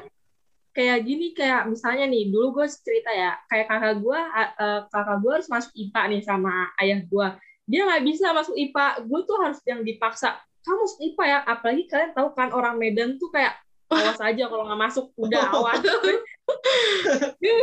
kayak 0.70 0.98
gini 1.02 1.26
kayak 1.34 1.62
misalnya 1.66 2.06
nih 2.06 2.30
dulu 2.30 2.62
gue 2.62 2.66
cerita 2.70 3.10
ya 3.10 3.34
kayak 3.50 3.66
kakak 3.66 3.94
gue 3.98 4.20
kakak 4.86 5.16
gue 5.18 5.32
harus 5.34 5.48
masuk 5.50 5.72
IPA 5.74 6.02
nih 6.14 6.22
sama 6.22 6.70
ayah 6.78 7.02
gue 7.02 7.26
dia 7.66 7.80
nggak 7.90 8.02
bisa 8.06 8.30
masuk 8.30 8.54
IPA 8.54 8.86
gue 9.02 9.20
tuh 9.26 9.36
harus 9.42 9.58
yang 9.66 9.82
dipaksa 9.82 10.38
kamu 10.60 10.76
masuk 10.84 10.98
IPA 11.00 11.24
ya? 11.24 11.38
Apalagi 11.48 11.82
kalian 11.88 12.10
tahu 12.12 12.28
kan 12.36 12.48
orang 12.52 12.76
Medan 12.76 13.16
tuh 13.16 13.32
kayak 13.32 13.56
awas 13.90 14.20
aja 14.20 14.44
kalau 14.46 14.68
nggak 14.68 14.80
masuk. 14.80 15.08
Udah 15.16 15.40
awas 15.56 15.80
gue, 17.42 17.58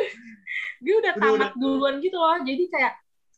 gue 0.84 0.96
udah 1.02 1.14
tamat 1.18 1.52
duluan 1.58 2.00
gitu 2.00 2.18
loh. 2.18 2.40
Jadi 2.44 2.70
kayak 2.72 2.94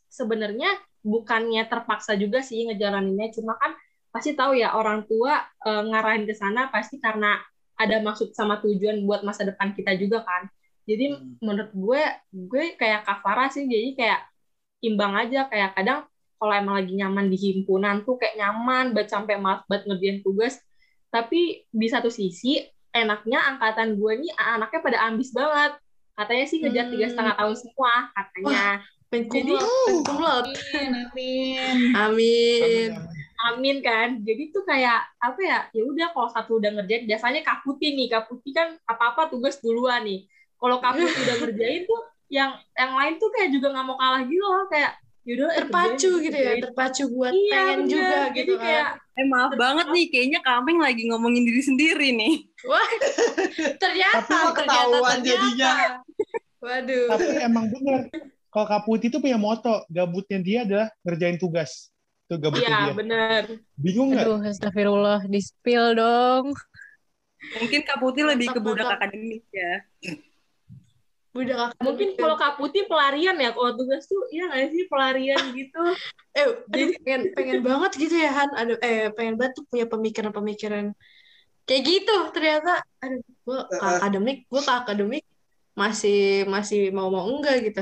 sebenarnya 0.09 0.69
bukannya 1.01 1.63
terpaksa 1.69 2.15
juga 2.19 2.43
sih 2.43 2.67
ngejalaninnya. 2.67 3.31
Cuma 3.35 3.55
kan 3.57 3.75
pasti 4.09 4.33
tahu 4.33 4.57
ya 4.57 4.73
orang 4.73 5.05
tua 5.05 5.37
eh, 5.39 5.83
ngarahin 5.85 6.25
ke 6.25 6.33
sana 6.33 6.67
pasti 6.73 6.97
karena 6.97 7.37
ada 7.79 8.03
maksud 8.03 8.35
sama 8.35 8.59
tujuan 8.59 9.05
buat 9.07 9.23
masa 9.23 9.47
depan 9.47 9.71
kita 9.77 9.95
juga 9.95 10.23
kan. 10.27 10.49
Jadi 10.89 11.15
Hmm. 11.15 11.37
menurut 11.43 11.71
gue 11.71 12.01
gue 12.33 12.65
kayak 12.75 13.05
kafara 13.07 13.47
sih. 13.53 13.65
Jadi 13.69 13.95
kayak 13.95 14.21
imbang 14.83 15.13
aja. 15.15 15.47
Kayak 15.47 15.77
kadang 15.77 15.99
kalau 16.39 16.53
emang 16.55 16.75
lagi 16.79 16.93
nyaman 16.95 17.27
di 17.31 17.37
himpunan 17.39 18.03
tuh 18.07 18.15
kayak 18.19 18.35
nyaman 18.39 18.95
buat 18.95 19.07
sampai 19.11 19.35
malas 19.39 19.63
buat 19.69 19.83
ngerjain 19.87 20.19
tugas. 20.25 20.59
Tapi 21.09 21.65
di 21.69 21.87
satu 21.89 22.09
sisi 22.11 22.59
enaknya 22.91 23.39
angkatan 23.55 23.95
gue 23.95 24.13
nih 24.25 24.31
anaknya 24.35 24.79
pada 24.81 24.99
ambis 25.07 25.29
banget. 25.31 25.77
Katanya 26.13 26.45
sih 26.45 26.57
ngejar 26.59 26.85
tiga 26.91 27.05
Hmm. 27.07 27.11
setengah 27.15 27.35
tahun 27.39 27.55
semua 27.55 27.93
katanya. 28.11 28.63
Jadi 29.09 29.25
Penkumlot, 29.57 29.65
penkumlot. 29.89 30.45
Amin, 30.45 30.93
amin. 31.17 31.73
amin. 31.97 32.89
Amin 33.39 33.77
kan. 33.79 34.19
Jadi 34.21 34.51
tuh 34.51 34.67
kayak 34.67 34.99
apa 35.17 35.39
ya 35.39 35.59
ya 35.71 35.81
udah 35.81 36.11
kalau 36.11 36.29
satu 36.29 36.59
udah 36.59 36.75
ngerjain 36.75 37.07
biasanya 37.07 37.41
kaputi 37.41 37.95
nih 37.95 38.11
kaputi 38.11 38.51
kan 38.51 38.75
apa 38.85 39.15
apa 39.15 39.31
tugas 39.31 39.57
duluan 39.63 40.03
nih. 40.05 40.27
Kalau 40.59 40.77
kaputi 40.77 41.09
udah 41.25 41.35
ngerjain 41.41 41.87
tuh 41.87 42.01
yang 42.29 42.51
yang 42.77 42.93
lain 42.93 43.15
tuh 43.17 43.31
kayak 43.33 43.49
juga 43.49 43.73
nggak 43.73 43.85
mau 43.87 43.97
kalah 43.97 44.21
gitu 44.27 44.43
loh. 44.43 44.67
Kayak 44.67 44.91
yaudah 45.27 45.49
Terpacu 45.61 46.09
kerjain, 46.09 46.25
gitu 46.25 46.39
ya, 46.39 46.53
terpacu 46.63 47.03
buat 47.11 47.31
iya 47.31 47.51
pengen 47.53 47.79
bener. 47.79 47.91
juga 47.91 48.17
jadi 48.31 48.37
gitu 48.39 48.53
kayak 48.57 48.85
kan. 48.87 49.17
Eh 49.19 49.25
maaf 49.27 49.51
banget 49.53 49.87
nih, 49.91 50.05
kayaknya 50.09 50.39
Kameng 50.41 50.79
lagi 50.79 51.03
ngomongin 51.11 51.43
diri 51.43 51.61
sendiri 51.61 52.07
nih. 52.15 52.35
Wah, 52.65 52.89
ternyata, 53.83 54.23
Tapi 54.23 54.33
kok 54.33 54.53
ternyata, 54.55 54.57
ketahuan 54.57 55.17
ternyata. 55.19 55.27
jadinya. 55.27 55.73
Waduh. 56.59 57.07
Tapi 57.11 57.25
emang 57.39 57.65
bener. 57.67 57.99
Kalau 58.49 58.65
Kak 58.65 58.81
Putih 58.83 59.07
itu 59.07 59.19
punya 59.21 59.37
moto, 59.37 59.85
gabutnya 59.87 60.39
dia 60.41 60.59
adalah 60.65 60.87
ngerjain 61.05 61.37
tugas. 61.37 61.93
Itu 62.25 62.35
gabutnya 62.37 62.65
iya 62.65 62.79
dia. 62.89 62.93
bener 62.97 63.43
Bingung 63.77 64.09
nggak? 64.09 64.25
Aduh, 64.25 64.41
astagfirullah, 64.41 65.21
di 65.25 65.39
spill 65.39 65.93
dong. 65.93 66.45
Mungkin 67.61 67.79
Kak 67.85 67.99
Putih 68.01 68.23
lebih 68.25 68.49
ke 68.51 68.59
budak 68.59 68.97
akademik 68.97 69.45
ya. 69.51 69.85
Budak 71.29 71.57
akademik 71.61 71.85
mungkin 71.85 72.09
kalau 72.17 72.35
kaputi 72.35 72.79
pelarian 72.89 73.37
ya 73.37 73.53
kalau 73.53 73.77
tugas 73.77 74.09
tuh 74.09 74.25
iya 74.33 74.49
nggak 74.49 74.73
sih 74.73 74.83
pelarian 74.89 75.43
gitu. 75.53 75.81
Eh 76.37 76.45
aduh, 76.45 76.89
pengen 77.01 77.21
pengen 77.33 77.59
banget 77.61 77.91
gitu 77.97 78.15
ya 78.17 78.29
Han. 78.33 78.49
Aduh 78.53 78.77
eh 78.81 79.09
pengen 79.13 79.37
banget 79.37 79.57
tuh 79.57 79.65
punya 79.69 79.85
pemikiran-pemikiran. 79.85 80.93
Kayak 81.65 81.81
gitu 81.85 82.15
ternyata 82.33 82.81
aduh 82.97 83.21
gue 83.21 83.59
ke 83.69 83.85
akademik 84.01 84.37
gue 84.45 84.61
ke 84.61 84.73
akademik 84.73 85.23
masih 85.73 86.49
masih 86.49 86.89
mau 86.89 87.09
mau 87.09 87.25
enggak 87.29 87.61
gitu. 87.65 87.81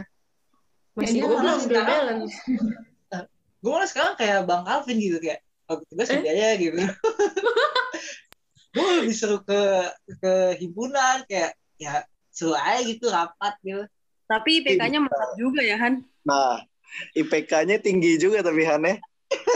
Masih 0.96 1.20
gue 1.20 1.28
belum 1.28 1.40
malah 1.40 1.56
belum 1.56 1.64
sekarang- 1.68 1.90
balance. 1.92 2.36
Gue 3.58 3.72
malah 3.74 3.90
sekarang 3.90 4.14
kayak 4.16 4.46
Bang 4.46 4.70
Alvin 4.70 5.02
gitu 5.02 5.18
kayak, 5.18 5.42
oh 5.66 5.82
tugas 5.90 6.14
Eh? 6.14 6.22
aja 6.22 6.54
gitu. 6.62 6.78
gue 8.78 8.90
lebih 9.02 9.16
seru 9.18 9.42
ke 9.42 9.62
ke 10.22 10.34
himpunan 10.62 11.26
kayak 11.26 11.58
ya 11.82 12.06
aja 12.46 12.82
gitu 12.84 13.10
rapat 13.10 13.54
gitu. 13.62 13.84
Tapi 14.28 14.60
IPK-nya 14.60 15.00
mantap 15.00 15.32
juga 15.34 15.64
ya, 15.64 15.80
Han. 15.80 16.04
Nah, 16.22 16.60
IPK-nya 17.16 17.80
tinggi 17.80 18.20
juga 18.20 18.44
tapi 18.44 18.62
Han 18.64 18.84
ya. 18.84 18.96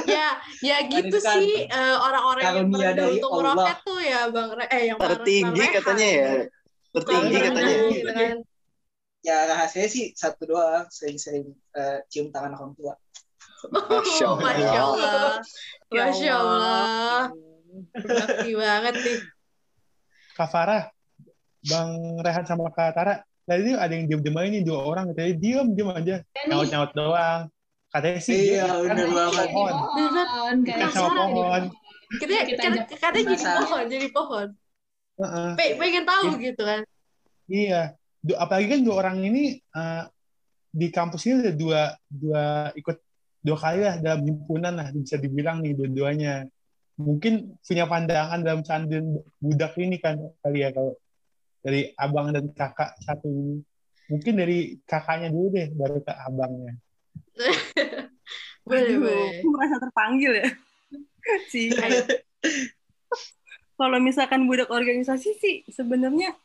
ya 0.04 0.28
ya 0.60 0.78
gitu 0.84 1.16
Kan 1.20 1.40
sih 1.40 1.64
eh, 1.64 1.96
orang-orang 1.96 2.44
yang 2.44 2.56
karunia 2.68 2.76
pernah 2.76 2.92
dari 2.92 3.12
untuk 3.16 3.32
Allah. 3.32 3.44
meroket 3.56 3.78
tuh 3.88 4.00
ya 4.04 4.22
bang 4.28 4.50
Re- 4.52 4.68
eh 4.68 4.84
yang 4.92 4.98
Tertinggi 5.00 5.62
Bang 5.62 5.72
katanya 5.72 6.08
ya. 6.08 6.30
Tertinggi 6.92 7.32
Bang 7.32 7.44
katanya. 7.48 7.76
Gitu 7.88 8.12
kan. 8.12 8.38
Ya 9.22 9.38
rahasianya 9.48 9.88
sih 9.88 10.06
satu 10.12 10.44
doang, 10.44 10.90
sering-sering 10.90 11.46
eh, 11.72 12.00
cium 12.08 12.32
tangan 12.32 12.52
orang 12.56 12.74
tua. 12.76 12.94
Masya 13.72 14.26
Oh, 14.26 14.36
Masya 14.40 14.72
Allah. 14.74 15.08
Allah 15.08 15.36
Ya 15.88 16.04
Masya 16.10 16.32
Allah 16.34 17.22
Hmm. 17.72 17.88
Berbakti 17.96 18.52
banget 18.52 18.96
nih 19.00 19.20
Kak 20.36 20.50
Farah, 20.52 20.92
Bang 21.62 21.90
Rehan 22.20 22.46
sama 22.46 22.74
Kak 22.74 22.98
Tara, 22.98 23.22
tadi 23.46 23.74
ada 23.78 23.94
yang 23.94 24.06
diem-diem 24.10 24.38
aja 24.38 24.50
nih 24.50 24.64
dua 24.66 24.80
orang, 24.82 25.06
tadi 25.14 25.34
diem 25.38 25.68
diem 25.78 25.90
aja, 25.94 26.16
nyaut-nyaut 26.50 26.92
doang. 26.94 27.42
Katanya 27.92 28.20
sih 28.24 28.56
Iya, 28.56 28.66
dia 28.72 28.88
bener 28.88 29.08
banget. 29.12 29.48
pohon, 29.52 29.76
kayak 30.64 30.90
sama 30.96 31.10
pohon. 31.12 31.64
kita 32.12 32.34
Kita 32.44 32.62
kan 32.64 32.74
katanya 32.88 33.26
jadi 33.36 33.46
pohon 33.56 33.84
jadi 33.88 34.08
pohon 34.12 34.48
Heeh. 35.20 35.50
Pe- 35.56 35.76
pengen 35.80 36.04
tahu 36.08 36.40
gitu 36.40 36.64
kan 36.64 36.82
Iya, 37.48 37.96
Du- 38.24 38.40
apalagi 38.40 38.68
kan 38.72 38.80
dua 38.86 38.96
orang 39.02 39.18
ini 39.28 39.60
eh, 39.60 40.04
di 40.72 40.88
kampus 40.88 41.28
ini 41.28 41.44
ada 41.44 41.52
dua 41.52 41.82
dua 42.08 42.72
ikut 42.80 42.98
dua 43.44 43.58
kali 43.60 43.80
lah 43.84 43.96
dalam 44.00 44.22
himpunan 44.24 44.72
lah 44.72 44.88
bisa 44.96 45.20
dibilang 45.20 45.60
nih 45.60 45.76
dua-duanya. 45.76 46.48
Mungkin 46.96 47.58
punya 47.60 47.90
pandangan 47.90 48.40
dalam 48.40 48.62
candian 48.64 49.20
budak 49.42 49.74
ini 49.82 49.98
kan 50.00 50.16
kali 50.40 50.64
ya 50.64 50.70
kalau 50.72 50.96
dari 51.62 51.94
abang 51.98 52.34
dan 52.34 52.50
kakak 52.52 52.98
satu 53.06 53.30
ini. 53.30 53.62
Mungkin 54.12 54.34
dari 54.36 54.76
kakaknya 54.84 55.32
dulu 55.32 55.48
deh, 55.56 55.68
baru 55.72 55.98
ke 56.04 56.14
abangnya. 56.14 56.74
boleh 58.68 58.82
Aduh, 58.86 59.00
boleh 59.02 59.26
aku 59.40 59.48
merasa 59.50 59.78
terpanggil 59.80 60.32
ya. 60.42 60.50
sih. 61.54 61.72
Kalau 63.80 63.98
misalkan 63.98 64.46
budak 64.46 64.70
organisasi 64.70 65.30
sih 65.42 65.56
sebenarnya 65.72 66.36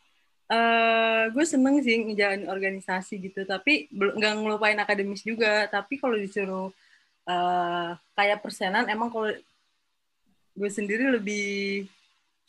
eh 0.47 1.27
gue 1.35 1.43
seneng 1.43 1.83
sih 1.83 1.99
ngejalanin 2.07 2.47
organisasi 2.47 3.19
gitu, 3.19 3.43
tapi 3.43 3.91
belum 3.91 4.15
nggak 4.15 4.33
ngelupain 4.39 4.79
akademis 4.79 5.27
juga. 5.27 5.67
Tapi 5.67 5.99
kalau 5.99 6.15
disuruh 6.15 6.71
eh 7.27 7.91
kayak 8.15 8.41
persenan, 8.47 8.87
emang 8.87 9.11
kalau 9.11 9.35
gue 10.57 10.71
sendiri 10.73 11.13
lebih 11.13 11.85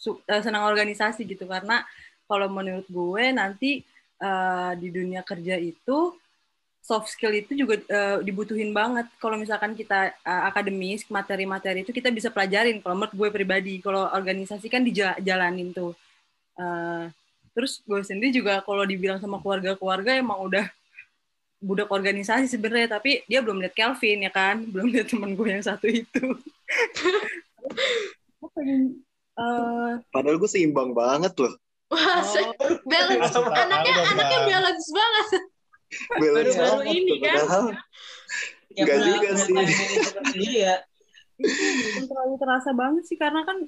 eh, 0.08 0.42
senang 0.46 0.64
organisasi 0.70 1.28
gitu 1.28 1.50
karena 1.50 1.84
kalau 2.28 2.48
menurut 2.52 2.86
gue 2.88 3.24
nanti 3.32 3.82
eh, 4.22 4.72
di 4.78 4.88
dunia 4.92 5.24
kerja 5.24 5.56
itu 5.58 6.14
soft 6.88 7.12
skill 7.12 7.36
itu 7.36 7.52
juga 7.52 7.76
eh, 7.84 8.18
dibutuhin 8.24 8.72
banget. 8.72 9.12
Kalau 9.20 9.36
misalkan 9.36 9.76
kita 9.76 10.16
eh, 10.16 10.44
akademis, 10.48 11.04
materi-materi 11.12 11.84
itu 11.84 11.92
kita 11.92 12.08
bisa 12.12 12.32
pelajarin. 12.32 12.80
Kalau 12.80 12.96
menurut 12.96 13.16
gue 13.16 13.30
pribadi, 13.32 13.84
kalau 13.84 14.08
organisasi 14.12 14.72
kan 14.72 14.88
dijalanin 14.88 15.76
tuh. 15.76 15.92
Eh, 16.56 17.06
terus 17.52 17.84
gue 17.84 18.00
sendiri 18.06 18.32
juga 18.32 18.62
kalau 18.64 18.86
dibilang 18.88 19.20
sama 19.20 19.42
keluarga-keluarga 19.44 20.16
emang 20.16 20.46
udah 20.46 20.66
budak 21.58 21.90
organisasi 21.90 22.46
sebenarnya 22.46 23.02
tapi 23.02 23.26
dia 23.26 23.42
belum 23.42 23.58
lihat 23.66 23.74
Kelvin 23.74 24.30
ya 24.30 24.30
kan 24.30 24.62
belum 24.74 24.94
lihat 24.94 25.10
teman 25.10 25.34
gue 25.34 25.50
yang 25.50 25.66
satu 25.66 25.90
itu 25.90 26.22
Gue 28.38 28.50
pengen 28.54 29.02
Padahal 30.14 30.38
gue 30.42 30.50
seimbang 30.50 30.98
banget 30.98 31.34
loh. 31.38 31.54
Wah, 31.88 32.20
se- 32.22 32.52
balance. 32.84 33.32
Anaknya 33.36 33.94
anaknya 34.06 34.40
balance 34.46 34.88
banget. 34.92 35.28
Balance 36.12 36.56
Baru-baru 36.56 36.82
ini 36.86 37.16
kan. 37.20 37.36
Nggak 38.76 38.88
punya 38.94 39.08
juga 39.10 39.30
sih. 39.34 39.54
time 39.56 39.72
management 39.72 40.26
sendiri 40.28 40.58
ya. 40.62 40.76
belum 41.38 42.06
terlalu 42.10 42.36
terasa 42.38 42.70
banget 42.74 43.04
sih 43.06 43.14
karena 43.14 43.46
kan 43.46 43.62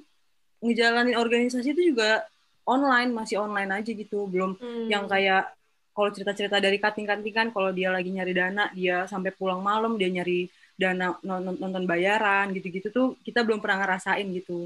ngejalanin 0.60 1.14
organisasi 1.16 1.72
itu 1.72 1.94
juga 1.94 2.26
online 2.66 3.14
masih 3.14 3.40
online 3.40 3.70
aja 3.72 3.92
gitu 3.94 4.26
belum 4.26 4.58
Hmm. 4.58 4.90
yang 4.90 5.06
kayak 5.06 5.54
kalau 5.94 6.10
cerita-cerita 6.10 6.58
dari 6.58 6.82
kating-kating 6.82 7.30
kan 7.30 7.48
kalau 7.50 7.70
dia 7.70 7.94
lagi 7.94 8.10
nyari 8.10 8.34
dana 8.34 8.74
dia 8.74 9.06
sampai 9.06 9.30
pulang 9.32 9.62
malam 9.62 9.96
dia 9.96 10.10
nyari 10.10 10.50
dana 10.74 11.14
nonton, 11.22 11.62
nonton 11.62 11.84
bayaran 11.86 12.50
gitu-gitu 12.52 12.90
tuh 12.90 13.14
kita 13.22 13.46
belum 13.46 13.62
pernah 13.62 13.86
ngerasain 13.86 14.26
gitu 14.34 14.66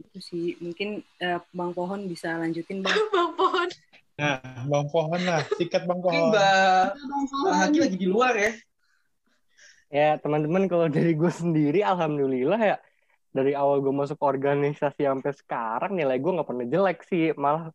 itu 0.00 0.18
sih 0.18 0.44
mungkin 0.64 1.04
eh, 1.20 1.38
bang 1.52 1.72
pohon 1.76 2.08
bisa 2.08 2.40
lanjutin 2.40 2.80
bang 2.80 2.96
Bang 3.14 3.32
Pohon. 3.36 3.68
Nah, 4.20 4.36
Bang 4.68 4.86
Pohon 4.92 5.20
lah, 5.24 5.40
sikat 5.56 5.88
Bang 5.88 6.00
Pohon. 6.04 6.28
Mbak 6.28 6.88
Bang. 6.92 7.56
Haki 7.56 7.78
lagi 7.80 7.96
di 7.96 8.08
luar 8.08 8.34
ya. 8.36 8.52
Ya 9.90 10.10
teman-teman 10.22 10.70
kalau 10.70 10.86
dari 10.86 11.18
gue 11.18 11.32
sendiri 11.32 11.82
alhamdulillah 11.82 12.60
ya 12.62 12.76
dari 13.30 13.54
awal 13.54 13.82
gue 13.82 13.94
masuk 13.94 14.18
organisasi 14.18 15.06
sampai 15.06 15.32
sekarang 15.34 15.98
nilai 15.98 16.18
gue 16.18 16.30
nggak 16.30 16.46
pernah 16.46 16.66
jelek 16.66 16.98
sih 17.06 17.30
malah 17.38 17.70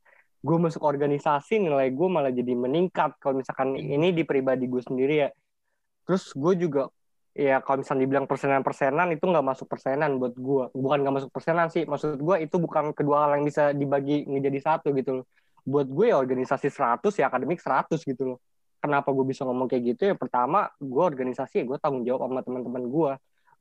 gue 0.45 0.57
masuk 0.59 0.83
organisasi 0.83 1.63
nilai 1.63 1.91
gue 1.91 2.07
malah 2.11 2.31
jadi 2.31 2.53
meningkat 2.55 3.15
kalau 3.19 3.39
misalkan 3.39 3.75
ini 3.75 4.11
di 4.11 4.27
pribadi 4.27 4.67
gue 4.67 4.83
sendiri 4.83 5.27
ya 5.27 5.29
terus 6.03 6.31
gue 6.35 6.53
juga 6.59 6.91
ya 7.35 7.59
kalau 7.59 7.83
misalnya 7.83 8.07
dibilang 8.07 8.27
persenan-persenan 8.31 9.11
itu 9.11 9.27
nggak 9.27 9.43
masuk 9.43 9.67
persenan 9.67 10.15
buat 10.15 10.33
gue 10.39 10.63
bukan 10.71 10.97
nggak 11.03 11.15
masuk 11.21 11.31
persenan 11.35 11.67
sih. 11.67 11.83
Maksud 11.83 12.17
gue 12.17 12.35
itu 12.39 12.55
bukan 12.55 12.95
kedua 12.95 13.27
hal 13.27 13.37
yang 13.37 13.45
bisa 13.45 13.75
dibagi 13.75 14.23
menjadi 14.25 14.59
satu 14.63 14.95
gitu 14.95 15.21
loh. 15.21 15.25
Buat 15.67 15.91
gue 15.91 16.05
ya 16.09 16.17
organisasi 16.17 16.71
100 16.71 17.11
ya 17.19 17.27
akademik 17.27 17.59
100 17.59 17.99
gitu 18.07 18.23
loh. 18.23 18.39
Kenapa 18.79 19.11
gue 19.11 19.25
bisa 19.27 19.43
ngomong 19.43 19.67
kayak 19.67 19.83
gitu? 19.93 20.01
Ya 20.09 20.15
pertama 20.15 20.71
gue 20.79 21.03
organisasi 21.03 21.61
ya 21.61 21.65
gue 21.67 21.77
tanggung 21.77 22.07
jawab 22.07 22.31
sama 22.31 22.41
teman-teman 22.41 22.83
gue 22.87 23.11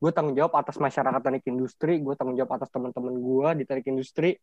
gue 0.04 0.10
tanggung 0.12 0.36
jawab 0.36 0.52
atas 0.60 0.76
masyarakat 0.76 1.20
teknik 1.22 1.44
industri 1.48 1.96
gue 2.02 2.12
tanggung 2.12 2.36
jawab 2.36 2.60
atas 2.60 2.68
teman-teman 2.68 3.14
gue 3.16 3.48
di 3.56 3.64
teknik 3.64 3.88
industri 3.88 4.36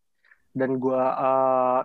dan 0.50 0.74
gue 0.76 0.98
eh, 0.98 1.80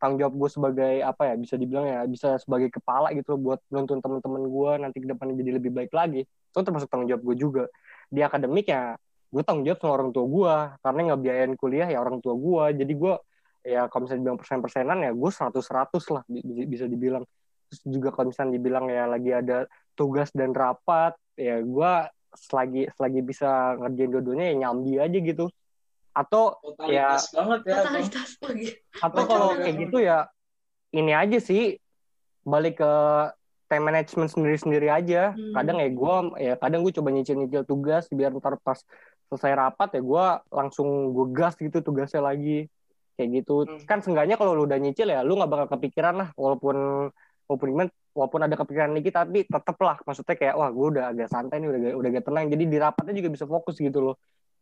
tanggung 0.00 0.18
jawab 0.24 0.34
gue 0.34 0.50
sebagai 0.50 0.94
apa 1.04 1.22
ya 1.28 1.34
bisa 1.36 1.54
dibilang 1.60 1.84
ya 1.84 2.00
bisa 2.08 2.40
sebagai 2.40 2.72
kepala 2.72 3.12
gitu 3.12 3.36
buat 3.36 3.60
nuntun 3.68 4.00
teman-teman 4.00 4.42
gue 4.48 4.70
nanti 4.80 4.96
ke 5.04 5.06
depannya 5.06 5.36
jadi 5.36 5.60
lebih 5.60 5.70
baik 5.76 5.92
lagi. 5.92 6.24
Itu 6.24 6.64
termasuk 6.64 6.88
tanggung 6.88 7.12
jawab 7.12 7.22
gue 7.22 7.36
juga. 7.36 7.64
Di 8.08 8.24
akademik 8.24 8.66
ya 8.72 8.96
gue 9.30 9.42
tanggung 9.44 9.68
jawab 9.68 9.78
sama 9.78 9.92
orang 10.00 10.10
tua 10.10 10.24
gue 10.26 10.54
karena 10.82 11.00
ngebiayain 11.12 11.52
kuliah 11.54 11.88
ya 11.92 12.02
orang 12.02 12.18
tua 12.18 12.34
gue 12.34 12.82
jadi 12.82 12.92
gue 12.98 13.14
ya 13.62 13.80
kalau 13.86 14.08
misalnya 14.08 14.20
dibilang 14.24 14.40
persen-persenan 14.40 14.98
ya 15.04 15.12
gue 15.14 15.30
100-100 15.30 16.02
lah 16.10 16.22
bi- 16.26 16.42
bi- 16.42 16.66
bisa 16.66 16.88
dibilang. 16.88 17.22
Terus 17.70 17.80
juga 17.86 18.08
kalau 18.10 18.32
misalnya 18.32 18.52
dibilang 18.56 18.88
ya 18.88 19.04
lagi 19.06 19.30
ada 19.30 19.68
tugas 19.94 20.32
dan 20.32 20.56
rapat 20.56 21.12
ya 21.36 21.60
gue 21.60 21.92
selagi 22.34 22.88
selagi 22.94 23.20
bisa 23.20 23.76
ngerjain 23.78 24.10
dua-duanya 24.10 24.44
ya 24.50 24.54
nyambi 24.66 24.92
aja 24.96 25.18
gitu 25.18 25.44
atau 26.20 26.42
ya 26.84 27.16
Totalitas 27.16 27.24
banget 27.32 27.60
ya. 27.64 27.74
Totalitas 27.80 28.28
lagi. 28.38 28.68
atau 29.00 29.22
kalau 29.24 29.48
ya, 29.50 29.60
kayak 29.62 29.76
gitu 29.80 29.98
ya 29.98 30.18
ini 30.92 31.12
aja 31.14 31.38
sih 31.38 31.62
balik 32.42 32.76
ke 32.76 32.92
time 33.66 33.84
management 33.86 34.28
sendiri-sendiri 34.28 34.88
aja 34.88 35.32
Hmm. 35.32 35.54
kadang 35.54 35.78
ya 35.78 35.88
gue 35.88 36.14
ya 36.38 36.54
kadang 36.54 36.80
gue 36.82 36.92
coba 36.92 37.08
nyicil-nyicil 37.10 37.62
tugas 37.64 38.04
biar 38.10 38.34
ntar 38.34 38.58
pas 38.58 38.76
selesai 39.26 39.52
rapat 39.54 39.94
ya 39.94 40.02
gue 40.02 40.24
langsung 40.50 40.88
gue 41.10 41.26
gas 41.30 41.54
gitu 41.54 41.78
tugasnya 41.80 42.20
lagi 42.20 42.66
kayak 43.14 43.28
gitu 43.38 43.62
Hmm. 43.62 43.78
kan 43.86 44.00
seenggaknya 44.00 44.34
kalau 44.34 44.52
lu 44.52 44.66
udah 44.66 44.76
nyicil 44.76 45.06
ya 45.06 45.22
lu 45.22 45.38
nggak 45.38 45.48
bakal 45.48 45.66
kepikiran 45.78 46.18
lah 46.18 46.28
walaupun 46.34 46.76
walaupun 47.46 47.68
gimana, 47.68 47.90
walaupun 48.10 48.40
ada 48.42 48.54
kepikiran 48.54 48.90
dikit 48.92 49.14
tapi 49.16 49.46
tetep 49.46 49.76
lah 49.78 49.96
maksudnya 50.02 50.34
kayak 50.34 50.54
wah 50.54 50.68
gue 50.68 50.86
udah 50.90 51.04
agak 51.10 51.28
santai 51.28 51.58
nih 51.58 51.68
udah 51.68 51.80
udah 51.94 52.08
agak 52.10 52.24
tenang 52.26 52.46
jadi 52.48 52.64
di 52.64 52.76
rapatnya 52.76 53.14
juga 53.14 53.28
bisa 53.30 53.44
fokus 53.44 53.78
gitu 53.78 53.98
loh 54.02 54.16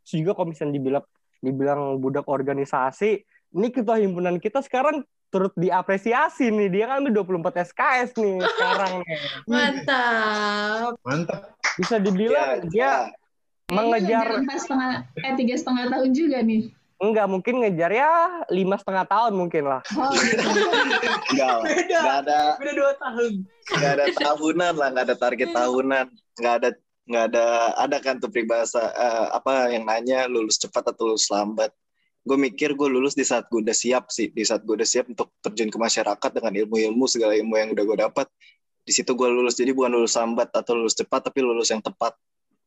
juga 0.05 0.33
kalau 0.33 0.47
misalnya 0.47 0.73
dibilang 0.73 1.05
dibilang 1.39 1.97
budak 1.97 2.27
organisasi 2.27 3.23
ini 3.49 3.67
ketua 3.69 3.97
himpunan 3.97 4.37
kita 4.37 4.61
sekarang 4.61 5.01
turut 5.29 5.53
diapresiasi 5.53 6.49
nih 6.49 6.69
dia 6.69 6.85
kan 6.89 7.05
udah 7.05 7.13
24 7.21 7.69
SKS 7.69 8.09
nih 8.17 8.41
sekarang 8.57 8.93
nih. 9.01 9.17
Mantap. 9.45 10.91
Mantap. 11.05 11.41
bisa 11.77 11.95
ya, 11.95 12.01
dibilang 12.01 12.49
dia 12.67 12.93
mengejar 13.69 14.25
Kayaknya 14.25 14.41
empat 14.41 14.59
setengah, 14.59 14.89
eh 15.21 15.33
tiga 15.37 15.55
setengah 15.55 15.85
tahun 15.93 16.09
juga 16.11 16.37
nih. 16.41 16.61
enggak 16.99 17.31
mungkin 17.31 17.63
ngejar 17.63 17.91
ya 17.95 18.11
lima 18.51 18.75
setengah 18.75 19.05
tahun 19.07 19.31
mungkin 19.31 19.63
lah 19.69 19.79
Oh. 19.95 20.11
Enggak. 21.31 21.57
Beda. 21.63 21.99
Enggak 22.01 22.17
ada 22.25 22.39
Beda 22.59 22.71
dua 22.75 22.91
tahun. 22.97 23.31
nggak 23.69 23.91
ada 23.95 24.05
tahunan 24.17 24.73
lah, 24.75 24.87
nggak 24.91 25.05
ada 25.07 25.15
target 25.15 25.49
tahunan, 25.53 26.05
nggak 26.41 26.53
ada 26.59 26.69
nggak 27.09 27.25
ada 27.33 27.73
ada 27.73 27.97
kan 27.97 28.21
tuh 28.21 28.29
peribahasa 28.29 28.93
eh, 28.93 29.27
apa 29.33 29.73
yang 29.73 29.89
nanya 29.89 30.29
lulus 30.29 30.61
cepat 30.61 30.93
atau 30.93 31.09
lulus 31.09 31.25
lambat. 31.33 31.73
Gue 32.21 32.37
mikir 32.37 32.77
gue 32.77 32.85
lulus 32.85 33.17
di 33.17 33.25
saat 33.25 33.49
gue 33.49 33.65
udah 33.65 33.73
siap 33.73 34.13
sih, 34.13 34.29
di 34.29 34.45
saat 34.45 34.61
gue 34.61 34.77
udah 34.77 34.85
siap 34.85 35.09
untuk 35.09 35.33
terjun 35.41 35.73
ke 35.73 35.79
masyarakat 35.81 36.29
dengan 36.29 36.53
ilmu-ilmu 36.53 37.09
segala 37.09 37.33
ilmu 37.33 37.57
yang 37.57 37.73
udah 37.73 37.83
gue 37.89 37.97
dapat. 37.97 38.27
Di 38.85 38.93
situ 38.93 39.17
gue 39.17 39.25
lulus, 39.25 39.57
jadi 39.57 39.73
bukan 39.73 39.89
lulus 39.89 40.13
lambat 40.13 40.53
atau 40.53 40.77
lulus 40.77 40.93
cepat, 40.93 41.25
tapi 41.33 41.41
lulus 41.41 41.73
yang 41.73 41.81
tepat. 41.81 42.13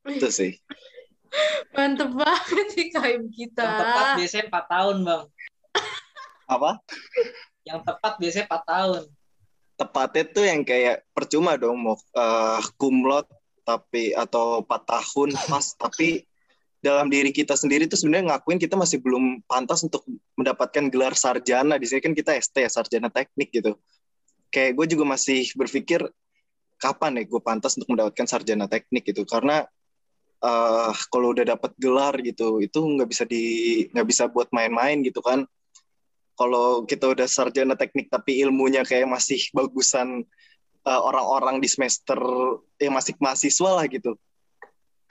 Itu 0.03 0.27
sih. 0.35 0.59
Mantep 1.77 2.11
banget 2.11 2.67
sih 2.75 2.87
KM 2.91 3.31
kita. 3.31 3.63
Yang 3.63 3.79
tepat 3.79 4.05
biasanya 4.19 4.45
4 4.51 4.73
tahun, 4.75 4.97
Bang. 5.07 5.25
Apa? 6.51 6.71
Yang 7.63 7.81
tepat 7.87 8.13
biasanya 8.19 8.47
4 8.51 8.73
tahun. 8.75 9.03
Tepatnya 9.73 10.25
tuh 10.29 10.45
yang 10.45 10.61
kayak 10.67 10.97
percuma 11.15 11.57
dong 11.57 11.79
mau 11.81 11.97
eh, 11.97 12.61
kumlot 12.77 13.27
tapi 13.63 14.15
atau 14.15 14.63
4 14.67 14.83
tahun 14.87 15.29
pas 15.49 15.67
tapi 15.83 16.27
dalam 16.83 17.07
diri 17.07 17.31
kita 17.31 17.55
sendiri 17.55 17.87
tuh 17.87 17.95
sebenarnya 17.95 18.35
ngakuin 18.35 18.59
kita 18.59 18.75
masih 18.75 18.99
belum 18.99 19.47
pantas 19.47 19.87
untuk 19.87 20.03
mendapatkan 20.35 20.91
gelar 20.91 21.15
sarjana. 21.15 21.79
Di 21.79 21.87
sini 21.87 22.03
kan 22.03 22.11
kita 22.11 22.35
ST 22.35 22.59
ya 22.59 22.67
sarjana 22.67 23.07
teknik 23.07 23.55
gitu. 23.55 23.79
Kayak 24.51 24.83
gue 24.83 24.87
juga 24.99 25.15
masih 25.15 25.47
berpikir 25.55 26.03
kapan 26.83 27.23
ya 27.23 27.25
gue 27.31 27.39
pantas 27.39 27.79
untuk 27.79 27.95
mendapatkan 27.95 28.27
sarjana 28.27 28.67
teknik 28.67 29.15
gitu. 29.15 29.23
Karena 29.23 29.63
eh 30.43 30.93
kalau 31.07 31.31
udah 31.31 31.55
dapat 31.55 31.71
gelar 31.79 32.19
gitu 32.19 32.59
itu 32.59 32.75
nggak 32.83 33.07
bisa 33.07 33.23
di 33.31 33.45
nggak 33.95 34.07
bisa 34.11 34.27
buat 34.27 34.51
main-main 34.51 35.07
gitu 35.07 35.23
kan. 35.23 35.47
Kalau 36.35 36.83
kita 36.83 37.15
udah 37.15 37.31
sarjana 37.31 37.79
teknik 37.79 38.11
tapi 38.11 38.43
ilmunya 38.43 38.83
kayak 38.83 39.07
masih 39.07 39.39
bagusan 39.55 40.27
eh, 40.87 41.01
orang-orang 41.03 41.59
di 41.63 41.69
semester 41.71 42.19
yang 42.79 42.95
masih 42.97 43.15
mahasiswa 43.23 43.71
lah 43.83 43.87
gitu 43.87 44.17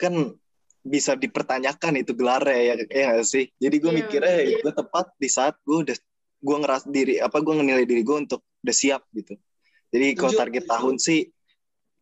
kan 0.00 0.34
bisa 0.82 1.14
dipertanyakan 1.14 2.02
itu 2.02 2.10
gelarnya 2.12 2.58
ya 2.58 2.74
ya 2.90 3.04
nggak 3.14 3.26
sih 3.28 3.46
jadi 3.62 3.76
gue 3.78 3.90
Iya, 3.94 3.98
mikirnya 4.02 4.34
iya. 4.42 4.58
gue 4.66 4.72
tepat 4.74 5.06
di 5.14 5.28
saat 5.30 5.54
gue 5.62 5.86
udah 5.86 5.96
gue 6.42 6.56
ngeras 6.58 6.84
diri 6.90 7.22
apa 7.22 7.38
gue 7.38 7.54
ngenilai 7.54 7.86
diri 7.86 8.02
gue 8.02 8.16
untuk 8.26 8.42
udah 8.66 8.74
siap 8.74 9.06
gitu 9.14 9.38
jadi 9.94 10.18
kalau 10.18 10.34
target 10.34 10.64
tahun 10.66 10.98
sih 10.98 11.30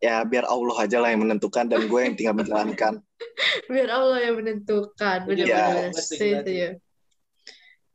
ya 0.01 0.25
biar 0.25 0.49
Allah 0.49 0.81
aja 0.81 0.97
lah 0.97 1.13
yang 1.13 1.29
menentukan 1.29 1.69
dan 1.69 1.85
gue 1.85 1.99
yang 2.01 2.17
tinggal 2.17 2.33
menjalankan 2.41 3.05
Biar 3.71 3.89
Allah 3.91 4.19
yang 4.21 4.35
menentukan. 4.41 5.17
Iya, 5.25 5.29
Benar-benar. 5.29 5.93
betul, 5.93 6.01
Setuju. 6.01 6.35
betul. 6.41 6.55
ya. 6.55 6.69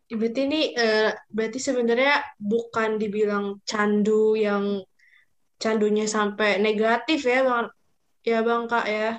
Berarti 0.06 0.40
ini 0.46 0.60
eh, 0.78 1.10
berarti 1.26 1.58
sebenarnya 1.58 2.14
bukan 2.38 2.90
dibilang 3.02 3.58
candu 3.66 4.38
yang 4.38 4.86
candunya 5.56 6.06
sampai 6.06 6.60
negatif 6.60 7.24
ya 7.24 7.40
bang. 7.44 7.66
Ya 8.26 8.38
bang 8.42 8.62
kak 8.66 8.86
ya. 8.86 9.10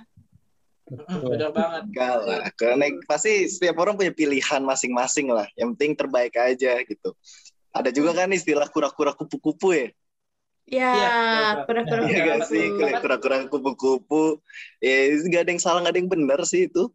Mm, 0.88 1.19
Bener 1.19 1.52
banget. 1.52 1.82
enggak 1.91 2.15
lah 2.23 2.43
karena 2.56 2.86
pasti 3.04 3.43
setiap 3.52 3.76
orang 3.84 4.00
punya 4.00 4.13
pilihan 4.15 4.63
masing-masing 4.63 5.28
lah. 5.28 5.47
Yang 5.60 5.76
penting 5.76 5.91
terbaik 6.00 6.36
aja 6.39 6.80
gitu. 6.88 7.12
Ada 7.76 7.91
juga 7.91 8.15
kan 8.15 8.32
istilah 8.32 8.67
kura-kura 8.71 9.12
kupu-kupu 9.12 9.76
ya? 9.76 9.88
Ya 10.67 10.91
Iya, 10.91 10.91
iya, 10.95 11.47
pura-pura 11.63 12.00
Iya 12.08 12.19
gak 12.28 12.39
sih 12.52 12.63
kupu. 12.71 13.00
kura-kura 13.04 13.36
kupu-kupu. 13.47 14.23
Ya 14.80 14.97
gak 15.28 15.41
ada 15.47 15.52
yang 15.56 15.62
salah 15.63 15.80
gak 15.84 15.93
ada 15.95 16.00
yang 16.00 16.12
benar 16.12 16.39
sih 16.47 16.67
itu 16.67 16.88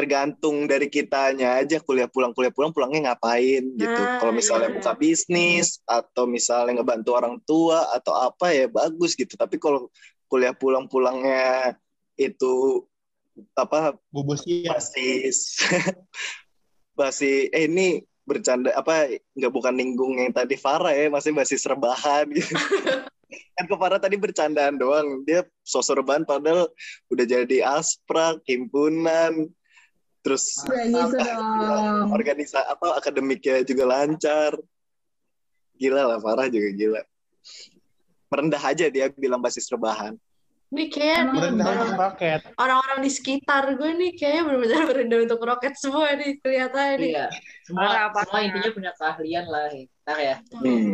tergantung 0.00 0.64
dari 0.64 0.88
kitanya 0.88 1.60
aja 1.60 1.76
kuliah 1.84 2.08
pulang 2.08 2.32
kuliah 2.32 2.48
pulang 2.48 2.72
pulangnya 2.72 3.12
ngapain 3.12 3.60
gitu 3.76 4.00
Nah, 4.00 4.16
kalau 4.16 4.32
misalnya 4.32 4.72
iya. 4.72 4.76
buka 4.80 4.92
bisnis 4.96 5.84
atau 5.84 6.24
misalnya 6.24 6.80
ngebantu 6.80 7.10
orang 7.12 7.36
tua 7.44 7.84
atau 7.92 8.16
apa 8.16 8.48
ya 8.48 8.64
bagus 8.64 9.12
gitu 9.12 9.36
tapi 9.36 9.60
kalau 9.60 9.92
kuliah 10.32 10.56
pulang 10.56 10.88
pulangnya 10.88 11.76
itu 12.16 12.84
apa 13.52 14.00
Bubusnya. 14.08 14.72
basis 14.72 15.60
masih 16.98 17.52
eh 17.52 17.68
ini 17.68 18.00
bercanda 18.24 18.72
apa 18.72 19.20
nggak 19.36 19.52
bukan 19.52 19.76
ninggung 19.76 20.16
yang 20.16 20.32
tadi 20.32 20.56
Farah 20.56 20.96
ya 20.96 21.12
masih 21.12 21.36
basis 21.36 21.68
rebahan 21.68 22.24
gitu 22.32 22.56
kan 23.60 23.66
kepara 23.68 23.96
tadi 24.00 24.16
bercandaan 24.16 24.80
doang. 24.80 25.22
Dia 25.28 25.46
sosok 25.62 26.02
rebahan 26.02 26.24
padahal 26.26 26.66
udah 27.12 27.24
jadi 27.28 27.62
asprak, 27.76 28.42
himpunan, 28.48 29.52
terus 30.20 30.60
Udah 30.68 30.84
gitu 30.84 31.16
dong. 31.16 32.12
organisasi 32.12 32.60
atau 32.68 32.92
akademiknya 32.92 33.64
juga 33.64 33.84
lancar. 33.88 34.52
Gila 35.80 36.02
lah, 36.04 36.18
parah 36.20 36.46
juga 36.46 36.68
gila. 36.76 37.02
Merendah 38.28 38.62
aja 38.62 38.86
dia 38.86 39.08
bilang 39.10 39.40
basis 39.40 39.66
rebahan. 39.72 40.14
Ini 40.70 40.86
kayak 40.86 41.34
Merendah 41.34 41.98
orang-orang 42.54 43.02
di 43.02 43.10
sekitar 43.10 43.74
gue 43.74 43.90
nih 43.90 44.12
kayaknya 44.14 44.42
benar-benar 44.46 44.82
berendah 44.86 45.18
untuk 45.26 45.40
roket 45.42 45.74
semua 45.74 46.14
nih 46.14 46.38
kelihatannya 46.38 46.94
nih. 47.00 47.10
Iya. 47.10 47.26
Semua, 47.66 47.80
Parah, 47.82 48.06
parah. 48.14 48.22
semua 48.30 48.40
intinya 48.46 48.70
punya 48.70 48.92
keahlian 48.94 49.46
lah. 49.50 49.66
Ntar 50.06 50.18
ya. 50.22 50.36
Hmm. 50.54 50.92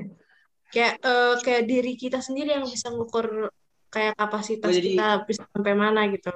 Kayak 0.73 0.95
eh, 1.05 1.35
kayak 1.45 1.63
diri 1.69 1.93
kita 1.93 2.19
sendiri 2.25 2.57
yang 2.57 2.65
bisa 2.65 2.89
ngukur 2.89 3.53
kayak 3.93 4.17
kapasitas 4.17 4.71
jadi- 4.73 4.97
kita 4.97 5.09
bisa 5.29 5.43
sampai 5.53 5.75
mana 5.77 6.09
gitu. 6.09 6.33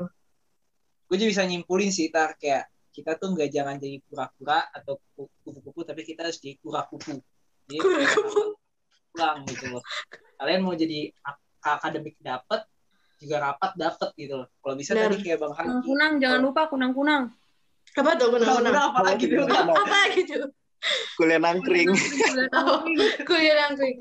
Gue 1.08 1.16
juga 1.16 1.30
bisa 1.40 1.42
nyimpulin 1.48 1.88
sih, 1.88 2.12
Tar. 2.12 2.36
Kayak 2.36 2.68
kita 2.90 3.14
tuh 3.14 3.32
nggak 3.32 3.48
jangan 3.48 3.78
jadi 3.78 4.02
kura-kura 4.04 4.66
atau 4.70 4.98
ku- 5.14 5.30
kupu-kupu, 5.42 5.80
tapi 5.82 6.02
kita 6.02 6.26
harus 6.26 6.38
jadi 6.38 6.58
kura-kupu. 6.58 7.22
Jadi 7.66 7.78
Kura-kupu. 7.78 8.58
pulang 9.10 9.42
gitu 9.46 9.64
loh. 9.70 9.82
Kalian 10.36 10.60
mau 10.62 10.74
jadi 10.74 11.10
ak- 11.22 11.42
akademik 11.60 12.14
dapet, 12.18 12.62
juga 13.18 13.36
rapat 13.42 13.72
dapet 13.74 14.10
gitu 14.16 14.34
loh. 14.38 14.48
Kalau 14.58 14.74
bisa 14.74 14.94
Benar. 14.94 15.10
tadi 15.10 15.16
kayak 15.20 15.38
Bang 15.38 15.52
Kunang 15.52 15.70
Haki. 15.70 15.86
kunang, 15.86 16.12
jangan 16.18 16.40
lupa 16.40 16.62
kunang 16.66 16.92
kunang. 16.92 17.22
Apa 17.90 18.10
tuh 18.14 18.28
benar-benar? 18.30 18.70
udah 18.70 18.84
apa 18.90 19.00
lagi 19.02 19.24
tuh? 19.26 19.44
Apa 19.50 19.98
gitu? 20.14 20.38
Kuliah 21.14 21.36
nangkring. 21.36 21.90
Kuliah 23.28 23.54
nangkring. 23.60 23.96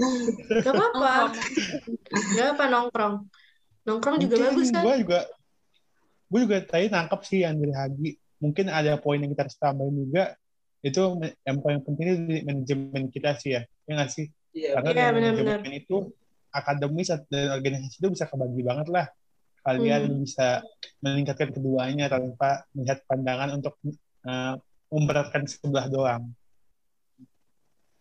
Gak 0.63 0.71
apa-apa. 0.71 1.35
Gak 2.37 2.47
apa 2.55 2.63
nongkrong. 2.69 3.15
Nongkrong 3.83 4.15
juga 4.21 4.35
Mungkin 4.37 4.49
bagus 4.55 4.69
kan? 4.71 4.83
gue 4.85 4.95
juga 5.03 5.19
gue 6.29 6.39
juga 6.45 6.57
tadi 6.61 6.85
nangkep 6.87 7.21
sih 7.25 7.39
yang 7.41 7.57
dari 7.57 7.73
Hagi. 7.73 8.11
Mungkin 8.39 8.71
ada 8.71 8.95
poin 8.99 9.19
yang 9.19 9.31
kita 9.35 9.47
harus 9.47 9.57
tambahin 9.59 9.95
juga. 9.95 10.35
Itu 10.79 11.19
yang 11.43 11.59
paling 11.59 11.83
penting 11.83 12.05
itu 12.07 12.19
di 12.23 12.37
manajemen 12.47 13.03
kita 13.11 13.35
sih 13.35 13.51
ya. 13.59 13.61
Ya 13.83 13.91
nggak 13.99 14.11
sih? 14.15 14.25
Iya, 14.55 14.79
Karena 14.79 14.89
Iya, 14.89 15.07
benar-benar. 15.11 15.59
manajemen 15.59 15.73
itu 15.75 15.97
akademis 16.49 17.07
dan 17.29 17.45
organisasi 17.53 17.95
itu 18.01 18.09
bisa 18.09 18.25
kebagi 18.25 18.61
banget 18.65 18.87
lah. 18.89 19.07
Kalian 19.59 20.01
Hmm. 20.07 20.23
bisa 20.23 20.63
meningkatkan 21.03 21.51
keduanya 21.51 22.07
tanpa 22.07 22.63
melihat 22.71 23.03
pandangan 23.05 23.59
untuk 23.59 23.75
eh, 24.27 24.55
memberatkan 24.91 25.43
sebelah 25.47 25.87
doang. 25.87 26.23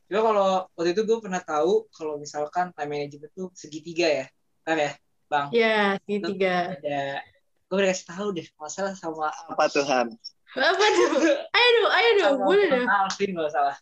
Cuma 0.08 0.20
kalau 0.24 0.48
waktu 0.72 0.90
itu 0.96 1.02
gue 1.04 1.18
pernah 1.20 1.42
tahu 1.44 1.84
kalau 1.92 2.16
misalkan 2.16 2.72
time 2.72 2.90
management 2.90 3.32
tuh 3.36 3.52
segitiga 3.52 4.08
ya. 4.08 4.26
Ntar 4.64 4.76
ya, 4.80 4.92
Bang. 5.28 5.46
Ya, 5.52 6.00
segitiga. 6.00 6.80
Ada 6.80 7.20
gue 7.68 7.76
udah 7.76 7.88
kasih 7.92 8.06
tahu 8.08 8.28
deh 8.32 8.48
masalah 8.56 8.92
sama 8.96 9.28
Apa 9.28 9.68
Tuhan? 9.68 10.16
Apa 10.56 10.84
tuh? 10.96 11.08
Ayo 11.52 11.68
dong, 11.76 11.92
ayo 11.92 12.10
dong. 12.16 12.36
Boleh 12.40 12.66
dong. 12.72 12.88
Alvin 12.88 13.30
kalau 13.36 13.50
salah. 13.52 13.76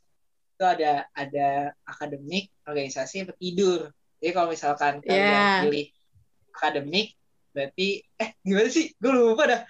Itu 0.58 0.64
ada 0.66 1.06
ada 1.14 1.70
akademik, 1.86 2.50
organisasi, 2.66 3.22
apa 3.22 3.38
tidur. 3.38 3.94
Jadi 4.18 4.32
kalau 4.34 4.48
misalkan 4.50 4.98
kalian 5.06 5.22
Yeah. 5.22 5.62
pilih 5.62 5.86
akademik, 6.50 7.14
berarti 7.54 8.02
eh 8.18 8.34
gimana 8.42 8.68
sih? 8.72 8.90
Gue 8.98 9.12
lupa 9.14 9.46
dah. 9.46 9.62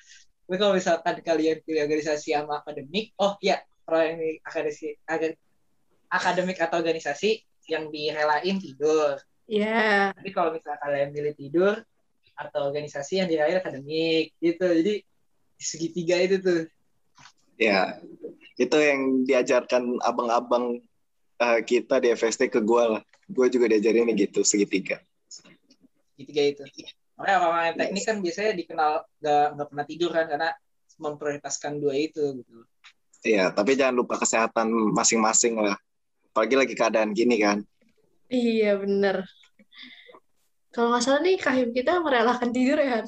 Tapi 0.47 0.57
kalau 0.57 0.73
misalkan 0.73 1.15
kalian 1.21 1.61
pilih 1.67 1.85
organisasi 1.85 2.33
sama 2.33 2.65
akademik, 2.65 3.13
oh 3.21 3.37
ya 3.45 3.61
kalau 3.85 4.01
yang 4.01 4.17
ini 4.17 4.41
akademik, 4.41 5.37
akademik 6.09 6.57
atau 6.57 6.81
organisasi 6.81 7.45
yang 7.69 7.93
direlain 7.93 8.57
tidur. 8.57 9.21
Ya. 9.51 10.17
Tapi 10.17 10.31
kalau 10.33 10.57
misalnya 10.57 10.81
kalian 10.81 11.11
pilih 11.13 11.35
tidur 11.37 11.75
atau 12.37 12.69
organisasi 12.69 13.25
yang 13.25 13.29
direlain 13.33 13.59
akademik 13.59 14.37
gitu. 14.39 14.67
Jadi 14.69 14.95
segitiga 15.57 16.17
itu 16.21 16.37
tuh. 16.45 16.63
Ya, 17.57 17.97
itu 18.61 18.77
yang 18.77 19.25
diajarkan 19.25 19.97
abang-abang 20.05 20.85
eh, 21.41 21.61
kita 21.65 21.99
di 22.05 22.13
FST 22.13 22.53
ke 22.53 22.61
gue 22.61 22.85
lah. 23.01 23.03
Gue 23.27 23.49
juga 23.49 23.73
diajarin 23.73 24.13
gitu, 24.13 24.45
segitiga. 24.45 25.01
Segitiga 26.13 26.43
itu. 26.45 26.63
Makanya 27.17 27.37
orang 27.41 27.65
yang 27.73 27.77
teknik 27.81 28.05
kan 28.05 28.17
biasanya 28.21 28.53
dikenal 28.53 28.93
nggak 29.25 29.47
nggak 29.57 29.69
pernah 29.73 29.87
tidur 29.89 30.11
kan 30.13 30.27
karena 30.29 30.51
memprioritaskan 31.01 31.81
dua 31.81 31.97
itu 31.97 32.45
gitu. 32.45 32.57
Iya, 33.27 33.51
tapi 33.51 33.75
jangan 33.75 33.97
lupa 34.05 34.21
kesehatan 34.21 34.71
masing-masing 34.93 35.57
lah. 35.59 35.75
Apalagi 36.31 36.55
lagi 36.55 36.75
keadaan 36.77 37.17
gini 37.17 37.41
kan. 37.41 37.65
Iya, 38.29 38.79
bener. 38.79 39.25
Kalau 40.77 40.93
nggak 40.93 41.05
salah 41.09 41.25
nih, 41.25 41.41
kahim 41.41 41.73
kita 41.73 42.05
merelakan 42.05 42.53
tidur 42.53 42.77
ya. 42.77 43.01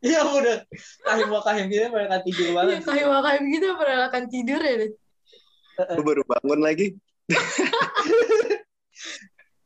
Iya 0.00 0.20
udah. 0.24 0.58
Kahim 1.04 1.28
mau 1.28 1.44
kahim 1.44 1.68
kita 1.68 1.92
mereka 1.92 2.24
tidur 2.24 2.48
Iya, 2.48 2.56
banget. 2.56 2.80
kahim 2.88 3.08
kahim 3.20 3.44
kita 3.52 3.68
merelakan 3.76 4.24
tidur 4.32 4.60
ya. 4.64 4.74
deh. 4.80 4.90
Gue 5.76 6.04
baru 6.08 6.22
bangun 6.24 6.60
lagi. 6.64 6.96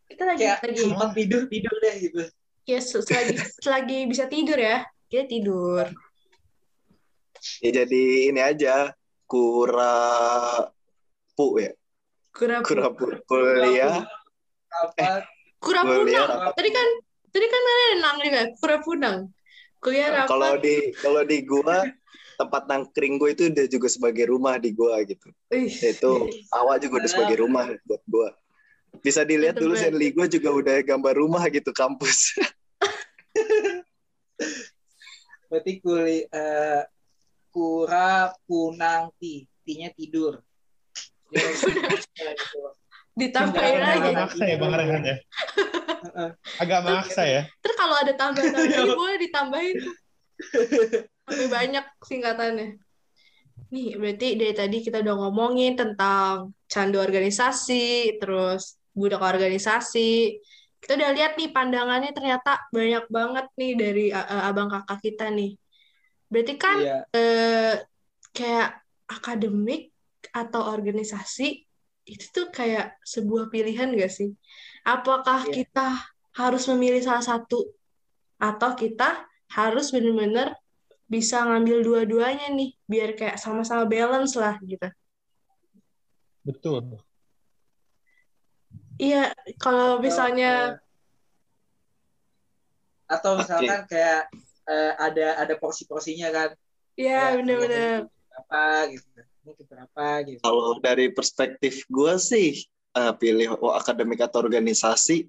Kita 0.08 0.22
lagi 0.26 0.42
Kayak 0.42 0.58
lagi 0.66 0.80
sempat 0.82 1.10
tidur 1.14 1.42
tidur 1.46 1.74
deh 1.78 1.94
gitu. 2.02 2.22
ya 2.66 2.78
se- 2.82 3.04
selagi 3.06 3.34
selagi 3.62 3.98
bisa 4.10 4.24
tidur 4.26 4.58
ya. 4.58 4.82
Kita 5.06 5.24
tidur. 5.30 5.86
Ya 7.62 7.70
jadi 7.70 8.02
ini 8.34 8.40
aja 8.42 8.90
kura 9.30 9.94
pu 11.38 11.62
ya. 11.62 11.72
Kura 12.34 12.58
Kura 12.66 12.90
pu 12.90 13.06
kuliah. 13.22 14.02
Apa? 14.68 15.22
Kura 15.58 15.82
punang. 15.84 16.54
Tadi 16.54 16.70
kan 16.70 16.88
tadi 17.28 17.46
kan 17.46 17.62
ada 17.62 17.86
nang 18.00 18.16
juga 18.22 18.40
kura 18.58 18.76
punang. 18.82 19.16
Kuliah 19.78 20.10
rapat. 20.10 20.30
Kalau 20.30 20.52
di 20.58 20.76
kalau 20.98 21.22
di 21.22 21.38
gua 21.46 21.86
tempat 22.38 22.70
nangkring 22.70 23.18
gue 23.18 23.34
itu 23.34 23.50
udah 23.50 23.66
juga 23.66 23.88
sebagai 23.90 24.30
rumah 24.30 24.62
di 24.62 24.70
gua 24.70 25.02
gitu. 25.02 25.26
Ih, 25.50 25.70
Itu 25.70 26.30
awak 26.54 26.86
juga 26.86 27.02
udah 27.02 27.10
sebagai 27.10 27.36
rumah 27.42 27.66
buat 27.82 28.02
gua. 28.06 28.30
Bisa 29.02 29.26
dilihat 29.26 29.58
dulu. 29.58 29.74
Zenly 29.74 30.14
gue 30.14 30.26
juga 30.30 30.54
udah 30.54 30.76
gambar 30.82 31.14
rumah 31.18 31.42
gitu 31.50 31.74
kampus. 31.74 32.38
Berarti 35.50 35.72
kuli 35.82 36.26
eh, 36.26 36.82
kura 37.50 38.30
punang 38.46 39.10
ti. 39.18 39.46
Tinya 39.66 39.90
tidur. 39.92 40.40
Jadi. 41.28 41.52
ditambahin 43.18 43.80
lagi. 43.82 44.08
Agak 44.14 44.18
maksa 44.22 44.42
ya 44.46 44.56
Bang 44.56 44.74
Rehan 44.78 45.02
ya. 45.02 45.16
Agak 46.62 46.80
maksa 46.86 47.22
ya. 47.26 47.42
Terus 47.60 47.76
kalau 47.76 47.96
ada 47.98 48.12
tambahan 48.14 48.54
lagi 48.54 48.94
boleh 48.94 49.18
ditambahin. 49.18 49.76
Lebih 51.28 51.48
banyak 51.50 51.84
singkatannya. 52.06 52.78
Nih, 53.68 54.00
berarti 54.00 54.28
dari 54.38 54.54
tadi 54.56 54.76
kita 54.80 55.04
udah 55.04 55.14
ngomongin 55.28 55.76
tentang 55.76 56.56
candu 56.70 57.02
organisasi, 57.02 58.16
terus 58.16 58.80
budak 58.96 59.20
organisasi. 59.20 60.40
Kita 60.78 60.96
udah 60.96 61.10
lihat 61.12 61.36
nih 61.36 61.52
pandangannya 61.52 62.14
ternyata 62.16 62.64
banyak 62.72 63.04
banget 63.12 63.46
nih 63.58 63.72
dari 63.76 64.04
uh, 64.14 64.24
uh, 64.24 64.42
abang 64.48 64.72
kakak 64.72 65.04
kita 65.04 65.28
nih. 65.28 65.58
Berarti 66.32 66.54
kan 66.56 66.76
Iya. 66.80 66.98
eh, 67.12 67.74
kayak 68.32 68.70
akademik 69.08 69.92
atau 70.32 70.68
organisasi 70.72 71.67
itu 72.08 72.24
tuh 72.32 72.48
kayak 72.48 72.96
sebuah 73.04 73.52
pilihan 73.52 73.92
gak 73.92 74.08
sih? 74.08 74.32
Apakah 74.88 75.44
Iya. 75.44 75.52
kita 75.62 75.88
harus 76.40 76.64
memilih 76.72 77.04
salah 77.04 77.24
satu 77.24 77.68
atau 78.40 78.70
kita 78.72 79.28
harus 79.52 79.92
benar-benar 79.92 80.56
bisa 81.08 81.40
ngambil 81.44 81.84
dua-duanya 81.84 82.48
nih 82.52 82.76
biar 82.88 83.16
kayak 83.16 83.36
sama-sama 83.36 83.84
balance 83.84 84.36
lah 84.36 84.56
gitu. 84.64 84.88
Betul. 86.44 87.00
Iya, 88.98 89.30
kalau 89.60 90.00
misalnya 90.02 90.80
atau 93.08 93.40
misalkan 93.40 93.88
kayak 93.88 94.28
eh, 94.68 94.92
ada 95.00 95.40
ada 95.40 95.54
porsi-porsinya 95.56 96.28
kan 96.28 96.50
ya 96.98 97.32
Ya, 97.32 97.40
benar-benar 97.40 98.10
berapa 98.10 98.62
gitu 98.92 99.08
ini 99.48 99.56
ke 99.56 99.64
berapa 99.64 100.06
gitu. 100.28 100.40
Kalau 100.44 100.76
dari 100.84 101.08
perspektif 101.08 101.88
gue 101.88 102.14
sih 102.20 102.68
eh, 102.92 103.14
pilih 103.16 103.56
oh, 103.56 103.72
akademik 103.72 104.20
atau 104.20 104.44
organisasi 104.44 105.24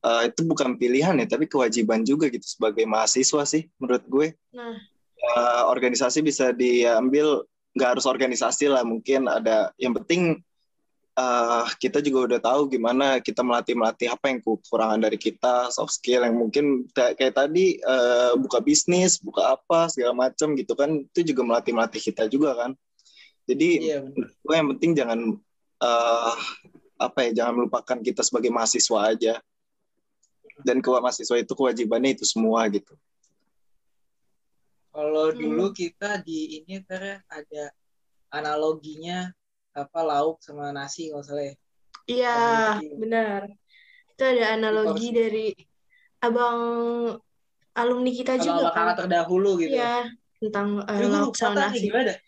eh, 0.00 0.22
itu 0.24 0.40
bukan 0.48 0.80
pilihan 0.80 1.20
ya, 1.20 1.26
tapi 1.28 1.44
kewajiban 1.44 2.00
juga 2.00 2.32
gitu 2.32 2.48
sebagai 2.48 2.88
mahasiswa 2.88 3.44
sih 3.44 3.68
menurut 3.76 4.04
gue. 4.08 4.28
nah. 4.56 4.80
Eh, 5.20 5.62
organisasi 5.68 6.24
bisa 6.24 6.48
diambil 6.56 7.44
nggak 7.76 7.90
harus 7.92 8.08
organisasi 8.08 8.72
lah 8.72 8.80
mungkin 8.80 9.28
ada 9.28 9.68
yang 9.76 9.92
penting 9.92 10.40
eh, 11.12 11.64
kita 11.76 12.00
juga 12.00 12.24
udah 12.24 12.40
tahu 12.40 12.72
gimana 12.72 13.20
kita 13.20 13.44
melatih 13.44 13.76
melatih 13.76 14.08
apa 14.08 14.32
yang 14.32 14.40
kekurangan 14.40 14.96
dari 14.96 15.20
kita 15.20 15.68
soft 15.68 15.92
skill 15.92 16.24
yang 16.24 16.40
mungkin 16.40 16.88
kayak, 16.96 17.36
tadi 17.36 17.76
eh, 17.76 18.32
buka 18.40 18.64
bisnis 18.64 19.20
buka 19.20 19.60
apa 19.60 19.92
segala 19.92 20.16
macam 20.16 20.56
gitu 20.56 20.72
kan 20.72 21.04
itu 21.04 21.20
juga 21.36 21.44
melatih 21.44 21.76
melatih 21.76 22.00
kita 22.00 22.24
juga 22.24 22.56
kan 22.56 22.72
jadi 23.44 23.68
iya 23.80 23.98
benar 24.02 24.28
gue 24.34 24.54
yang 24.54 24.68
penting 24.76 24.90
jangan 24.92 25.20
eh, 25.80 26.34
apa 26.96 27.18
ya 27.24 27.30
jangan 27.42 27.54
melupakan 27.56 27.98
kita 27.98 28.20
sebagai 28.20 28.48
mahasiswa 28.48 28.98
aja 29.06 29.34
dan 30.60 30.78
ke 30.78 30.88
mahasiswa 30.90 31.40
itu 31.40 31.52
kewajibannya 31.54 32.12
itu 32.14 32.24
semua 32.24 32.68
gitu 32.68 32.92
Kalau 34.90 35.30
Hmm. 35.30 35.38
dulu 35.38 35.70
kita 35.70 36.18
di 36.18 36.60
ini 36.60 36.82
ter 36.82 37.22
ada 37.30 37.64
analoginya 38.34 39.30
apa 39.70 40.02
lauk 40.02 40.42
sama 40.42 40.74
nasi 40.74 41.14
kalau 41.14 41.22
salah 41.22 41.46
ya. 41.46 41.54
Iya, 42.10 42.34
benar. 42.98 43.54
Itu 44.10 44.22
ada 44.26 44.44
analogi 44.58 45.14
harus- 45.14 45.14
dari 45.14 45.46
abang 46.18 46.58
alumni 47.70 48.10
kita 48.10 48.34
juga 48.42 48.74
Kalau 48.74 48.74
kan. 48.74 48.98
terdahulu 48.98 49.62
gitu. 49.62 49.78
Iya, 49.78 50.10
tentang 50.42 50.82
gue 50.82 51.06
lauk 51.06 51.38
sama 51.38 51.70
nasi. 51.70 51.86
gimana? 51.86 52.18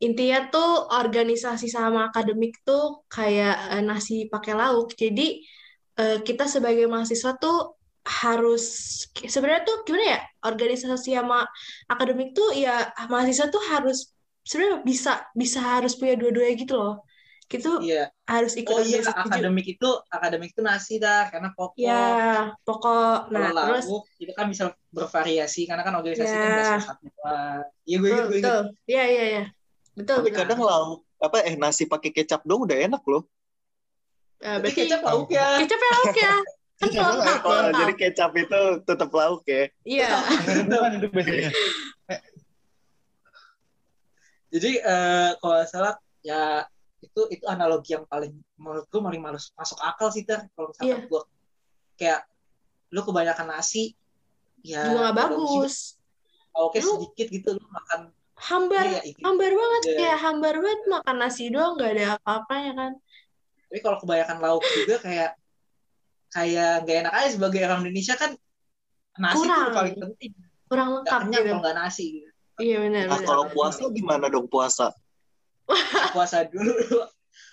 Intinya 0.00 0.38
tuh 0.52 0.68
organisasi 1.00 1.66
sama 1.68 2.08
akademik 2.08 2.52
tuh 2.64 3.04
kayak 3.12 3.54
eh, 3.76 3.82
nasi 3.84 4.14
pakai 4.32 4.52
lauk. 4.56 4.96
Jadi 4.96 5.44
eh, 6.00 6.16
kita 6.26 6.44
sebagai 6.48 6.86
mahasiswa 6.88 7.32
tuh 7.36 7.76
harus 8.00 8.64
sebenarnya 9.14 9.62
tuh 9.68 9.76
gimana 9.84 10.04
ya 10.16 10.20
organisasi 10.48 11.08
sama 11.20 11.44
akademik 11.92 12.32
tuh 12.32 12.48
ya 12.56 12.88
mahasiswa 13.12 13.46
tuh 13.52 13.62
harus 13.72 14.08
sebenarnya 14.48 14.78
bisa 14.90 15.10
bisa 15.36 15.58
harus 15.60 15.92
punya 16.00 16.16
dua-duanya 16.16 16.54
gitu 16.56 16.74
loh. 16.80 16.94
Gitu 17.50 17.70
Iya. 17.82 18.02
harus 18.30 18.52
ikut 18.56 18.72
Oh 18.72 18.80
iya, 18.80 18.98
juga. 19.02 19.12
akademik 19.26 19.66
itu 19.74 19.88
akademik 20.06 20.48
itu 20.54 20.62
nasi 20.62 20.92
dah 21.02 21.28
karena 21.34 21.50
pokok. 21.52 21.82
Ya, 21.82 22.54
pokok. 22.64 23.16
Nah, 23.34 23.50
terus 23.52 23.84
lauk 23.90 24.04
itu 24.22 24.32
kan 24.38 24.46
bisa 24.52 24.64
bervariasi 24.96 25.60
karena 25.68 25.82
kan 25.86 25.94
organisasi 25.98 26.34
kan 26.40 26.46
Ya. 26.48 26.54
nggak 26.56 26.66
cuma 26.72 26.82
satu. 26.88 27.04
Iya 27.88 27.96
gue 28.00 28.08
ingat, 28.08 28.26
betul, 28.32 28.58
gue. 28.64 28.90
Iya, 28.90 29.02
iya, 29.12 29.22
iya. 29.30 29.42
Betul, 30.00 30.16
tapi 30.16 30.28
betul. 30.28 30.38
kadang 30.40 30.60
lauk 30.60 31.00
apa 31.16 31.36
eh 31.42 31.54
nasi 31.54 31.84
pakai 31.84 32.10
kecap 32.10 32.40
dong 32.42 32.64
udah 32.64 32.78
enak 32.80 33.02
loh 33.04 33.24
Eh, 34.40 34.56
berarti 34.56 34.88
kecap 34.88 35.04
lauk 35.04 35.28
ya. 35.28 35.60
kecap 35.60 35.76
ya 35.78 35.90
lauk 35.92 36.16
ya. 36.16 36.32
Kan 36.32 36.44
Kecap 36.80 37.04
pelengkap, 37.04 37.20
lauk. 37.20 37.44
oh, 37.44 37.50
pelengkap. 37.52 37.76
jadi 37.76 37.92
kecap 37.94 38.30
itu 38.34 38.60
tetap 38.82 39.10
lauk 39.12 39.42
ya 39.44 39.62
Iya. 39.84 40.10
Itu 40.96 41.06
biasanya. 41.06 41.50
Jadi 44.50 44.70
eh, 44.76 45.30
kalau 45.38 45.60
salah 45.64 45.94
ya 46.20 46.64
itu 47.00 47.20
itu 47.28 47.44
analogi 47.44 47.96
yang 47.96 48.04
paling 48.04 48.32
menurut 48.56 48.84
gue 48.84 49.00
paling 49.00 49.20
malus 49.20 49.52
masuk 49.54 49.80
akal 49.80 50.08
sih 50.08 50.24
ter 50.24 50.44
kalau 50.52 50.68
misalkan 50.68 51.00
Iya. 51.00 51.06
gue 51.06 51.22
kayak 51.96 52.20
lu 52.90 53.00
kebanyakan 53.00 53.46
nasi 53.50 53.92
ya 54.60 54.84
Juga 54.84 55.08
nggak 55.08 55.14
kalau 55.14 55.36
bagus. 55.48 55.96
oke 56.52 56.76
Lu- 56.76 56.92
sedikit 56.98 57.26
gitu 57.30 57.48
lu 57.56 57.64
makan 57.68 58.12
Hambar, 58.40 58.84
Iya, 58.88 59.00
iya. 59.04 59.14
hambar 59.20 59.52
banget. 59.52 59.82
Iya. 59.84 59.96
Kayak 60.00 60.18
hambar 60.24 60.54
banget 60.56 60.80
makan 60.88 61.16
nasi 61.20 61.44
doang 61.52 61.72
nggak 61.76 61.90
ada 61.92 62.04
apa-apanya 62.16 62.72
kan. 62.74 62.92
tapi 63.70 63.78
kalau 63.86 63.98
kebanyakan 64.02 64.38
lauk 64.42 64.64
juga 64.74 64.98
kayak 64.98 65.30
kayak 66.28 66.72
gak 66.82 66.96
enak 67.06 67.12
aja 67.14 67.28
sebagai 67.38 67.60
orang 67.62 67.80
Indonesia 67.86 68.18
kan 68.18 68.34
nasi 69.14 69.36
Kurang. 69.38 69.62
itu 69.62 69.70
paling 69.70 69.94
penting 69.94 70.30
Kurang 70.66 70.88
nggak 70.90 70.98
lengkap 71.06 71.20
kenyang 71.22 71.38
gitu. 71.38 71.50
kalau 71.50 71.62
nggak 71.62 71.76
nasi 71.78 72.04
gitu. 72.18 72.28
Iya, 72.60 72.76
benar, 72.82 73.02
nah 73.06 73.16
benar. 73.16 73.28
kalau 73.30 73.44
puasa 73.54 73.82
gimana 73.88 74.26
dong 74.26 74.46
puasa 74.50 74.86
puasa 76.10 76.42
dulu 76.44 76.74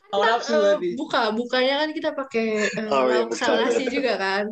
nafsu 0.09 0.51
eh, 0.51 0.57
berarti. 0.57 0.89
buka, 0.97 1.21
bukanya 1.31 1.73
kan 1.85 1.89
kita 1.93 2.09
pakai 2.17 2.47
eh, 2.65 2.87
Oh, 2.89 3.05
iya, 3.05 3.21
lauk 3.21 3.37
sama 3.37 3.53
betul. 3.53 3.63
nasi 3.69 3.83
juga 3.93 4.13
kan. 4.17 4.45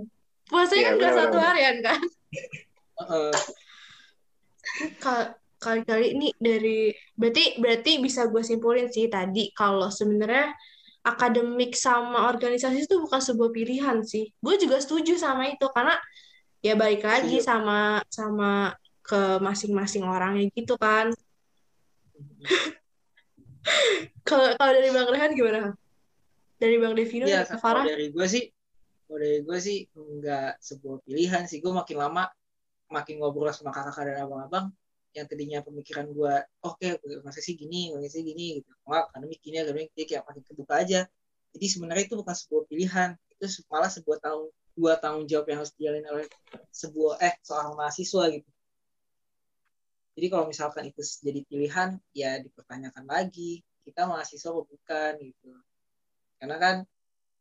Puasanya 0.45 0.77
Iya, 0.77 0.85
kan 0.85 0.95
nggak 1.01 1.13
satu 1.17 1.37
harian 1.41 1.77
kan. 1.81 2.01
Heeh. 3.01 3.31
Ka- 5.65 5.81
kali-kali 5.81 6.13
ini 6.13 6.29
dari 6.37 6.93
berarti 7.17 7.57
berarti 7.57 7.97
bisa 7.97 8.29
gue 8.29 8.45
simpulin 8.45 8.85
sih 8.93 9.09
tadi 9.09 9.49
kalau 9.57 9.89
sebenarnya 9.89 10.53
akademik 11.01 11.73
sama 11.73 12.29
organisasi 12.29 12.85
itu 12.85 13.01
bukan 13.01 13.17
sebuah 13.17 13.49
pilihan 13.49 14.05
sih. 14.05 14.29
Gue 14.37 14.61
juga 14.61 14.77
setuju 14.77 15.17
sama 15.17 15.49
itu 15.49 15.65
karena 15.73 15.97
ya 16.61 16.77
balik 16.77 17.01
lagi 17.01 17.41
sama 17.41 18.05
sama 18.13 18.77
ke 19.01 19.41
masing-masing 19.41 20.05
orangnya 20.05 20.45
gitu 20.53 20.77
kan. 20.77 21.09
Kalau 24.25 24.53
kalau 24.57 24.71
dari 24.73 24.89
Bang 24.89 25.09
Rehan 25.09 25.33
gimana? 25.37 25.73
Dari 26.57 26.77
Bang 26.81 26.93
Devino 26.97 27.25
ke 27.25 27.45
kalau 27.45 27.61
Farah? 27.61 27.85
dari 27.85 28.09
gue 28.09 28.25
sih, 28.25 28.49
kalau 29.05 29.21
dari 29.21 29.41
gue 29.41 29.57
sih 29.61 29.85
nggak 29.93 30.61
sebuah 30.61 30.97
pilihan 31.05 31.45
sih. 31.45 31.61
Gue 31.61 31.73
makin 31.73 31.97
lama 32.01 32.29
makin 32.89 33.21
ngobrol 33.21 33.53
sama 33.53 33.69
kakak 33.69 34.09
dan 34.09 34.25
abang-abang 34.25 34.73
yang 35.15 35.27
tadinya 35.31 35.63
pemikiran 35.63 36.11
gue, 36.11 36.35
oke, 36.67 36.87
masa 37.23 37.39
sih 37.39 37.55
gini, 37.55 37.95
masa 37.95 38.11
sih 38.11 38.23
gini, 38.27 38.59
gitu. 38.59 38.71
Nggak, 38.83 39.03
akademik 39.15 39.39
gini, 39.39 39.55
akademik 39.63 39.89
gini, 39.95 40.03
kayak 40.11 40.23
makin 40.27 40.43
kebuka 40.43 40.73
aja. 40.83 41.01
Jadi 41.55 41.65
sebenarnya 41.71 42.03
itu 42.11 42.15
bukan 42.19 42.35
sebuah 42.35 42.63
pilihan, 42.67 43.09
itu 43.31 43.45
malah 43.71 43.87
sebuah 43.87 44.17
tanggung 44.19 44.51
dua 44.75 44.99
tanggung 44.99 45.23
jawab 45.23 45.47
yang 45.47 45.63
harus 45.63 45.71
dijalani 45.79 46.07
oleh 46.11 46.27
sebuah 46.67 47.23
eh 47.23 47.35
seorang 47.39 47.73
mahasiswa 47.79 48.23
gitu. 48.27 48.49
Jadi 50.15 50.27
kalau 50.31 50.45
misalkan 50.51 50.83
itu 50.91 50.99
jadi 50.99 51.41
pilihan, 51.47 51.89
ya 52.11 52.39
dipertanyakan 52.43 53.07
lagi 53.07 53.63
kita 53.87 54.03
mahasiswa 54.03 54.51
apa 54.51 54.61
bukan 54.67 55.13
gitu. 55.23 55.49
Karena 56.39 56.55
kan 56.59 56.75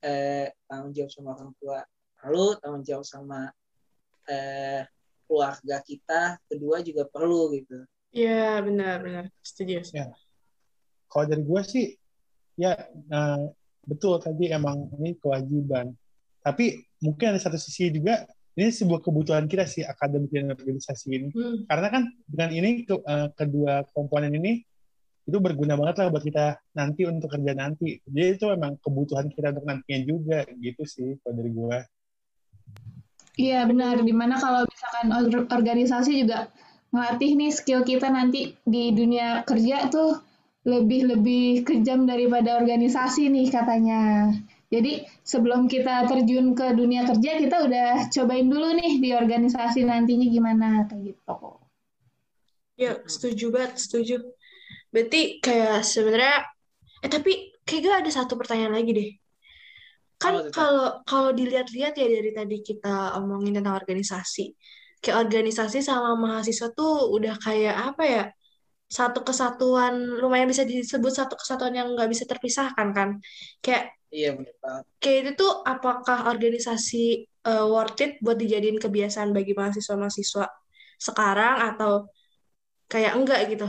eh, 0.07 0.55
tanggung 0.71 0.95
jawab 0.95 1.11
sama 1.11 1.29
orang 1.35 1.51
tua 1.59 1.79
perlu, 2.19 2.55
tanggung 2.63 2.85
jawab 2.87 3.07
sama 3.07 3.51
eh, 4.31 4.87
keluarga 5.35 5.83
kita 5.83 6.39
kedua 6.47 6.79
juga 6.87 7.03
perlu 7.11 7.51
gitu. 7.59 7.83
Iya, 8.15 8.63
benar 8.63 9.03
benar. 9.03 9.25
Setuju. 9.43 9.83
Ya. 9.91 10.15
Kalau 11.11 11.27
dari 11.27 11.43
gue 11.43 11.63
sih, 11.67 11.87
ya 12.55 12.79
eh, 12.95 13.45
betul 13.83 14.23
tadi 14.23 14.55
emang 14.55 14.95
ini 15.03 15.19
kewajiban. 15.19 15.91
Tapi 16.39 16.87
mungkin 17.03 17.35
ada 17.35 17.43
satu 17.43 17.59
sisi 17.59 17.91
juga 17.91 18.23
ini 18.55 18.71
sebuah 18.71 19.03
kebutuhan 19.03 19.51
kita 19.51 19.67
sih 19.67 19.83
akademik 19.83 20.31
dan 20.31 20.55
organisasi 20.55 21.07
ini. 21.11 21.29
Hmm. 21.35 21.67
Karena 21.67 21.89
kan 21.91 22.03
dengan 22.31 22.51
ini 22.55 22.71
ke- 22.87 23.03
eh, 23.03 23.29
kedua 23.35 23.83
komponen 23.91 24.31
ini 24.39 24.63
itu 25.25 25.39
berguna 25.43 25.75
banget 25.75 26.05
lah 26.05 26.15
buat 26.15 26.23
kita 26.23 26.63
nanti 26.79 27.03
untuk 27.11 27.35
kerja 27.35 27.51
nanti. 27.59 27.99
Jadi 28.07 28.39
itu 28.39 28.47
memang 28.55 28.79
kebutuhan 28.79 29.27
kita 29.27 29.51
untuk 29.59 29.67
nantinya 29.67 30.01
juga 30.07 30.39
gitu 30.63 30.87
sih 30.87 31.19
kalau 31.27 31.35
dari 31.35 31.51
gue. 31.51 31.79
Iya 33.43 33.59
benar. 33.71 33.95
Di 34.09 34.13
mana 34.21 34.35
kalau 34.45 34.61
misalkan 34.73 35.07
or- 35.19 35.49
organisasi 35.59 36.11
juga 36.23 36.39
ngelatih 36.95 37.31
nih 37.41 37.51
skill 37.59 37.81
kita 37.91 38.07
nanti 38.17 38.41
di 38.73 38.83
dunia 38.99 39.29
kerja 39.49 39.77
tuh 39.95 40.11
lebih-lebih 40.73 41.67
kejam 41.69 42.01
daripada 42.11 42.51
organisasi 42.61 43.23
nih 43.35 43.47
katanya. 43.57 44.01
Jadi 44.73 44.93
sebelum 45.31 45.63
kita 45.71 45.95
terjun 46.11 46.47
ke 46.59 46.67
dunia 46.81 47.03
kerja 47.11 47.31
kita 47.43 47.57
udah 47.67 47.91
cobain 48.15 48.47
dulu 48.53 48.69
nih 48.81 48.93
di 49.03 49.11
organisasi 49.23 49.81
nantinya 49.91 50.27
gimana 50.37 50.67
kayak 50.89 51.03
gitu. 51.15 51.35
Ya, 52.83 52.93
setuju 53.15 53.47
banget, 53.55 53.73
setuju. 53.85 54.15
Berarti 54.93 55.21
kayak 55.45 55.83
sebenarnya 55.93 56.37
eh 57.05 57.11
tapi 57.15 57.33
kayak 57.67 57.83
gak 57.87 57.99
ada 58.07 58.11
satu 58.19 58.35
pertanyaan 58.41 58.75
lagi 58.79 58.93
deh. 58.99 59.11
Kan 60.25 60.35
kalau 60.57 61.05
kalau 61.05 61.31
dilihat-lihat 61.37 61.93
ya 62.01 62.07
dari 62.09 62.31
tadi 62.33 62.57
kita 62.65 63.21
omongin 63.21 63.61
tentang 63.61 63.77
organisasi. 63.77 64.57
Kayak 65.05 65.29
organisasi 65.29 65.85
sama 65.85 66.17
mahasiswa 66.17 66.73
tuh 66.73 67.13
udah 67.13 67.35
kayak 67.37 67.77
apa 67.93 68.03
ya? 68.09 68.25
Satu 68.89 69.21
kesatuan 69.29 69.95
lumayan 70.23 70.49
bisa 70.49 70.65
disebut 70.65 71.13
satu 71.13 71.35
kesatuan 71.37 71.75
yang 71.77 71.89
nggak 71.93 72.09
bisa 72.09 72.25
terpisahkan 72.25 72.89
kan. 72.97 73.09
Kayak 73.61 73.93
Iya 74.15 74.31
benar 74.39 74.55
banget. 74.63 74.85
kayak 75.03 75.19
itu 75.27 75.31
tuh 75.43 75.53
apakah 75.67 76.19
organisasi 76.31 77.27
uh, 77.51 77.67
worth 77.67 77.99
it 77.99 78.23
buat 78.23 78.39
dijadiin 78.39 78.79
kebiasaan 78.79 79.35
bagi 79.35 79.53
mahasiswa-mahasiswa 79.59 80.47
sekarang 81.03 81.55
atau 81.75 82.07
kayak 82.87 83.13
enggak 83.19 83.41
gitu? 83.51 83.67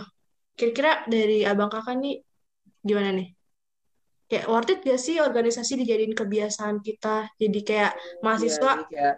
Kira-kira 0.55 1.03
dari 1.09 1.43
abang 1.43 1.67
kakak 1.73 1.97
nih 1.99 2.21
gimana 2.85 3.09
nih? 3.17 3.34
Kayak 4.25 4.45
worth 4.49 4.71
it 4.73 4.79
gak 4.81 4.97
sih 4.97 5.21
organisasi 5.21 5.77
dijadiin 5.85 6.17
kebiasaan 6.17 6.81
kita? 6.81 7.29
Jadi 7.37 7.59
kayak 7.61 7.93
Iya, 7.93 8.19
mahasiswa, 8.25 8.71
jadi 8.73 8.85
kayak 8.89 9.15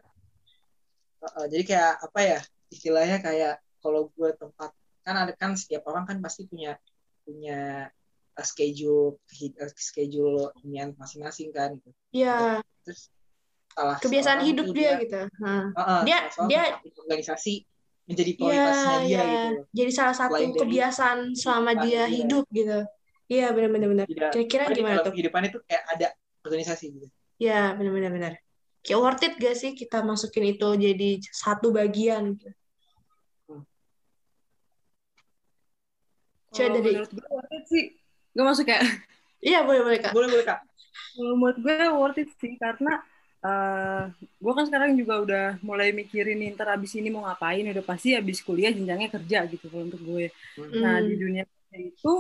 uh, 1.24 1.46
jadi 1.48 1.64
kayak 1.64 1.94
apa 2.04 2.20
ya 2.20 2.40
istilahnya 2.68 3.18
kayak 3.24 3.54
kalau 3.80 4.12
gue 4.12 4.30
tempat 4.36 4.76
kan 5.08 5.16
ada 5.16 5.32
kan 5.32 5.56
setiap 5.56 5.88
orang 5.88 6.04
kan 6.04 6.20
pasti 6.20 6.44
punya 6.44 6.76
punya 7.24 7.88
uh, 8.36 8.44
schedule 8.44 9.16
uh, 9.64 9.72
schedule 9.80 10.52
inian 10.68 10.92
masing-masing 11.00 11.56
kan 11.56 11.80
gitu. 11.80 11.90
ya 12.12 12.60
Terus 12.84 13.08
salah 13.72 13.96
kebiasaan 14.04 14.44
hidup 14.44 14.66
tuh 14.68 14.76
dia 14.76 15.00
gitu. 15.00 15.22
Nah, 15.40 15.72
Heeh, 15.72 16.02
Dia- 16.04 16.28
dia- 16.52 16.76
organisasi 16.84 17.64
menjadi 18.08 18.32
Iya, 18.32 18.40
prioritasnya 18.40 18.98
dia 19.00 19.08
iya. 19.08 19.24
gitu. 19.24 19.56
Jadi 19.72 19.92
salah 19.96 20.16
satu 20.16 20.32
Selain 20.36 20.52
dari 20.52 20.60
kebiasaan 20.60 21.20
selama 21.32 21.72
dia 21.80 22.04
dia. 22.04 22.04
hidup 22.08 22.44
gitu. 22.52 22.80
Iya, 23.28 23.46
benar-benar 23.56 23.88
benar. 23.92 24.08
Tidak, 24.08 24.32
Kira-kira 24.32 24.64
gimana 24.72 24.98
tuh? 25.04 25.12
kehidupan 25.14 25.44
itu 25.52 25.58
kayak 25.68 25.84
ada 25.94 26.08
organisasi 26.48 26.86
gitu. 26.96 27.08
Ya, 27.38 27.76
benar-benar 27.78 28.12
benar. 28.18 28.34
Kayak 28.86 29.00
worth 29.04 29.24
it 29.28 29.34
gak 29.44 29.56
sih 29.60 29.72
kita 29.76 30.00
masukin 30.00 30.46
itu 30.56 30.68
jadi 30.80 31.10
satu 31.44 31.68
bagian 31.76 32.40
gitu. 32.40 32.48
Coba 36.56 36.64
Kalau 36.64 36.76
dari 36.80 36.90
menurut 36.96 37.12
gue 37.12 37.28
worth 37.30 37.54
it 37.54 37.64
sih. 37.68 37.84
Gak 38.38 38.46
masuk 38.48 38.66
ya? 38.72 38.80
Iya, 39.44 39.60
boleh 39.68 39.82
boleh 39.86 40.00
Kak. 40.02 40.12
Boleh 40.16 40.30
boleh 40.34 40.46
kak. 40.50 40.60
Menurut 41.18 41.58
gue 41.62 41.76
worth 41.94 42.20
it 42.22 42.30
sih 42.42 42.54
karena 42.58 42.94
eh 43.38 44.04
gue 44.42 44.54
kan 44.58 44.66
sekarang 44.66 44.98
juga 44.98 45.14
udah 45.22 45.44
mulai 45.62 45.94
mikirin 45.94 46.42
nih, 46.42 46.58
ntar 46.58 46.74
abis 46.74 46.98
ini 46.98 47.14
mau 47.14 47.22
ngapain 47.22 47.70
udah 47.70 47.86
pasti 47.86 48.18
abis 48.18 48.42
kuliah 48.42 48.74
jenjangnya 48.74 49.14
kerja 49.14 49.46
gitu 49.46 49.70
kalau 49.70 49.86
untuk 49.86 50.02
gue 50.02 50.34
nah 50.82 50.98
di 51.06 51.14
Hmm. 51.14 51.22
dunia 51.22 51.44
kerja 51.46 51.78
itu 51.94 52.14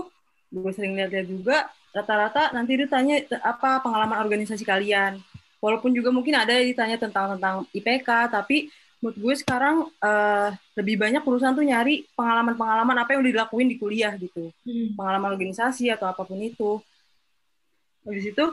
gue 0.47 0.71
sering 0.71 0.95
lihat-lihat 0.95 1.27
juga 1.27 1.57
rata-rata 1.91 2.53
nanti 2.55 2.77
ditanya 2.77 3.19
apa 3.43 3.81
pengalaman 3.83 4.21
organisasi 4.21 4.63
kalian 4.63 5.19
walaupun 5.59 5.91
juga 5.91 6.13
mungkin 6.13 6.37
ada 6.37 6.53
yang 6.53 6.69
ditanya 6.71 6.97
tentang 7.01 7.35
tentang 7.35 7.55
IPK 7.73 8.09
tapi 8.31 8.69
menurut 9.01 9.17
gue 9.17 9.33
sekarang 9.37 9.89
eh, 10.01 10.49
lebih 10.77 10.95
banyak 10.97 11.21
perusahaan 11.21 11.53
tuh 11.53 11.65
nyari 11.65 12.05
pengalaman-pengalaman 12.17 12.97
apa 12.97 13.13
yang 13.13 13.21
udah 13.25 13.33
dilakuin 13.33 13.67
di 13.69 13.77
kuliah 13.77 14.13
gitu 14.17 14.49
Hmm. 14.65 14.93
pengalaman 14.99 15.33
organisasi 15.37 15.87
atau 15.93 16.09
apa 16.09 16.21
pun 16.27 16.37
itu 16.41 16.81
habis 18.05 18.25
itu 18.31 18.45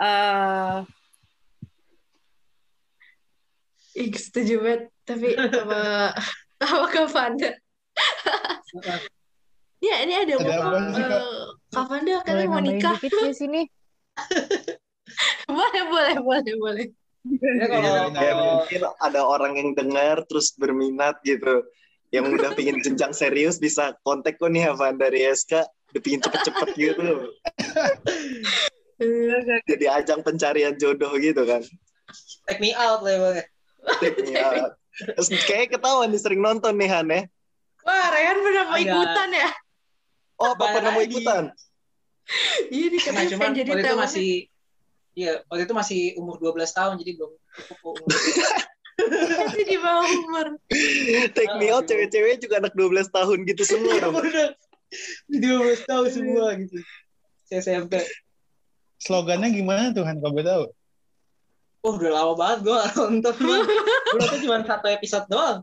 eh 0.00 0.78
Ih, 3.94 4.10
setuju 4.10 4.58
banget. 4.58 4.82
Tapi 5.06 5.38
apa 5.38 5.78
apa 6.58 7.06
Fanda? 7.06 7.50
Ya, 9.84 9.96
ini 10.00 10.14
ada 10.16 10.32
Ada 10.40 10.54
apa 10.64 10.78
sih, 10.96 11.04
Kak? 11.04 11.20
eh, 11.20 11.44
Kak 11.74 11.84
Fanda 11.92 12.12
Boleh 12.16 12.24
katanya 12.24 12.46
mau 12.48 12.62
nikah. 12.64 12.96
dikit 12.96 13.12
di 13.20 13.34
sini. 13.36 13.62
boleh, 15.58 15.82
boleh, 15.92 16.16
boleh, 16.24 16.54
boleh. 16.56 16.86
Ya 17.24 17.66
kalau 17.68 17.88
Ya, 18.16 18.32
kalau 18.32 18.44
mungkin 18.60 18.80
ada 19.00 19.20
orang 19.24 19.52
yang 19.60 19.70
dengar 19.76 20.24
terus 20.28 20.56
berminat 20.56 21.20
gitu. 21.20 21.64
Yang 22.08 22.24
udah 22.40 22.50
pingin 22.54 22.78
jenjang 22.80 23.12
serius 23.12 23.58
bisa 23.58 23.92
kontak 24.06 24.38
kok 24.40 24.48
nih 24.48 24.70
Havan 24.70 24.96
dari 24.96 25.26
SK. 25.26 25.66
Udah 25.92 26.00
pingin 26.00 26.20
cepet-cepet 26.22 26.68
gitu. 26.78 27.08
Jadi 29.70 29.84
ajang 29.90 30.22
pencarian 30.22 30.78
jodoh 30.78 31.12
gitu 31.18 31.42
kan. 31.44 31.60
take 32.46 32.60
me 32.62 32.70
out 32.76 33.02
lah 33.02 33.16
bang. 33.18 33.36
Ya. 34.30 34.70
Terus 35.18 35.28
kayaknya 35.44 35.76
ketahuan 35.76 36.08
nih 36.14 36.20
sering 36.22 36.40
nonton 36.40 36.78
nih 36.78 36.88
Han 36.88 37.10
ya. 37.10 37.20
Wah, 37.84 38.06
Rehan 38.14 38.38
pernah 38.40 38.64
mau 38.70 38.78
ikutan 38.80 39.28
ya? 39.34 39.48
Oh, 40.44 40.52
apa 40.52 40.64
pernah 40.76 40.90
mau 40.92 41.04
ikutan? 41.04 41.44
Iya, 42.72 42.88
nih 42.88 43.00
Nah, 43.12 43.24
cuman 43.28 43.50
jadi 43.52 43.68
waktu 43.68 43.84
itu 43.84 43.96
masih 44.00 44.30
Iya, 45.14 45.32
waktu 45.46 45.62
itu 45.70 45.74
masih 45.76 46.00
umur 46.18 46.42
12 46.42 46.72
tahun 46.74 46.94
jadi 46.98 47.20
belum 47.20 47.32
cukup 47.70 47.78
umur. 47.94 48.08
Masih 48.94 49.66
di 49.66 49.76
bawah 49.78 50.06
umur. 50.06 50.46
Take 51.34 51.54
me 51.58 51.70
out 51.70 51.86
cewek-cewek 51.86 52.38
juga 52.42 52.62
anak 52.62 52.74
12 52.78 53.10
tahun 53.10 53.38
gitu 53.46 53.62
semua. 53.74 53.98
Jadi 55.30 55.46
12 55.50 55.90
tahun 55.90 56.08
semua 56.14 56.46
gitu. 56.58 56.78
SMP. 57.50 58.02
Slogannya 59.02 59.50
gimana 59.54 59.90
tuh 59.94 60.06
Han 60.06 60.18
kalau 60.22 60.34
gue 60.34 60.46
tahu? 60.46 60.64
Oh, 61.84 62.00
udah 62.00 62.10
lama 62.10 62.32
banget 62.34 62.58
gue 62.64 62.78
nonton. 62.96 63.34
Gue 63.34 63.58
nonton 64.18 64.38
cuma 64.46 64.62
satu 64.66 64.86
episode 64.88 65.26
doang. 65.30 65.58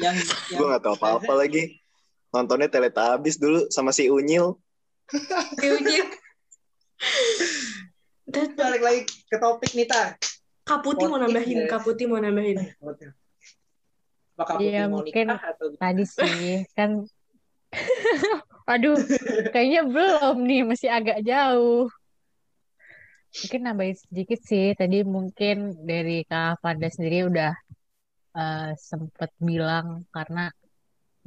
Yang, 0.00 0.16
yang 0.50 0.58
Gue 0.60 0.66
gak 0.72 0.82
tahu 0.82 0.94
apa-apa 0.98 1.32
lagi. 1.36 1.79
Nontonnya 2.30 2.70
Teletubbies 2.70 3.36
dulu 3.42 3.66
sama 3.74 3.90
si 3.90 4.06
Unyil. 4.06 4.54
Diuji. 5.58 5.98
Dan 8.30 8.54
balik 8.54 8.82
lagi 8.86 9.00
ke 9.26 9.36
topik 9.42 9.74
nih, 9.74 9.86
Ta. 9.90 10.14
Kak 10.62 10.86
Putih 10.86 11.10
mau 11.10 11.18
nambahin, 11.18 11.66
guys. 11.66 11.70
Kak 11.74 11.82
Putih 11.82 12.06
mau 12.06 12.22
nambahin. 12.22 12.62
Apakah 14.38 14.62
Iya, 14.62 14.86
Putih 14.86 14.86
mau 14.86 15.02
mungkin 15.02 15.26
nikah 15.26 15.42
atau 15.50 15.66
Tadi 15.74 16.04
sih 16.06 16.62
kan 16.78 16.90
Aduh, 18.70 18.94
kayaknya 19.50 19.82
belum 19.82 20.46
nih, 20.46 20.62
masih 20.62 20.90
agak 20.94 21.26
jauh. 21.26 21.90
Mungkin 23.42 23.60
nambahin 23.66 23.98
sedikit 23.98 24.38
sih. 24.46 24.78
Tadi 24.78 25.02
mungkin 25.02 25.74
dari 25.82 26.22
Kak 26.22 26.62
Fanda 26.62 26.86
sendiri 26.86 27.26
udah 27.26 27.50
eh, 28.38 28.70
sempet 28.78 29.34
bilang 29.42 30.06
karena 30.14 30.54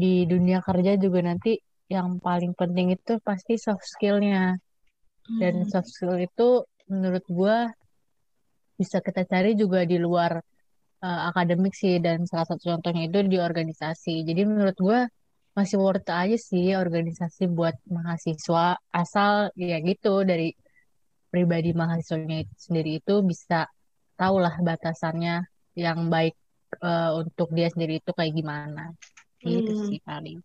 di 0.02 0.26
dunia 0.26 0.60
kerja 0.68 0.98
juga 0.98 1.20
nanti 1.30 1.58
yang 1.92 2.18
paling 2.18 2.54
penting 2.58 2.88
itu 2.98 3.20
pasti 3.22 3.54
soft 3.62 3.86
skill-nya. 3.86 4.58
Dan 5.42 5.64
soft 5.72 5.90
skill 5.94 6.20
itu 6.20 6.68
menurut 6.92 7.24
gua 7.32 7.72
bisa 8.80 8.98
kita 9.00 9.24
cari 9.24 9.56
juga 9.56 9.86
di 9.88 9.98
luar 10.02 10.32
eh, 11.06 11.22
akademik 11.30 11.74
sih 11.78 12.02
dan 12.06 12.26
salah 12.30 12.48
satu 12.50 12.64
contohnya 12.74 13.04
itu 13.08 13.20
di 13.34 13.38
organisasi. 13.40 14.26
Jadi 14.28 14.42
menurut 14.50 14.78
gua 14.80 15.00
masih 15.54 15.78
worth 15.78 16.02
it 16.02 16.10
aja 16.10 16.38
sih 16.50 16.74
organisasi 16.74 17.46
buat 17.54 17.78
mahasiswa 17.86 18.74
asal 18.90 19.54
ya 19.54 19.78
gitu 19.86 20.26
dari 20.26 20.50
pribadi 21.30 21.78
mahasiswanya 21.78 22.38
itu 22.46 22.54
sendiri 22.58 22.92
itu 23.02 23.22
bisa 23.22 23.70
tahu 24.18 24.42
lah 24.42 24.54
batasannya 24.58 25.46
yang 25.78 26.10
baik 26.14 26.34
eh, 26.82 27.12
untuk 27.22 27.54
dia 27.54 27.70
sendiri 27.74 28.02
itu 28.02 28.12
kayak 28.18 28.34
gimana. 28.34 28.94
Gitu 29.44 29.72
Hmm. 29.72 29.86
sih 29.88 30.00
paling. 30.02 30.40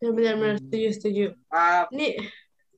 Ya 0.00 0.08
benar-benar 0.10 0.56
setuju, 0.58 0.88
setuju. 0.96 1.24
Ah, 1.50 1.84
Ini 1.92 2.16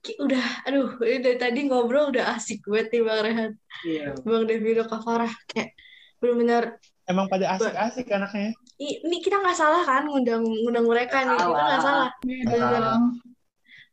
ki- 0.01 0.19
udah, 0.19 0.67
aduh, 0.67 0.99
ini 1.05 1.19
dari 1.21 1.39
tadi 1.39 1.61
ngobrol 1.65 2.11
udah 2.11 2.35
asik 2.35 2.67
banget 2.67 2.91
nih 2.91 3.03
Bang 3.05 3.21
Rehan. 3.23 3.53
iya. 3.87 4.05
Bang 4.21 4.45
Devino 4.45 4.83
Kak 4.85 5.01
Farah. 5.01 5.31
Kayak 5.47 5.77
benar-benar 6.19 6.65
Emang 7.03 7.27
pada 7.27 7.55
asik-asik 7.55 8.07
anaknya. 8.09 8.55
ini 8.79 9.17
kita 9.19 9.39
nggak 9.39 9.55
salah 9.55 9.83
kan 9.83 10.03
ngundang 10.07 10.43
ngundang 10.43 10.87
mereka 10.87 11.23
nih. 11.23 11.39
Kita 11.39 11.63
nggak 11.63 11.83
salah. 11.83 12.11
Benar-benar 12.23 12.83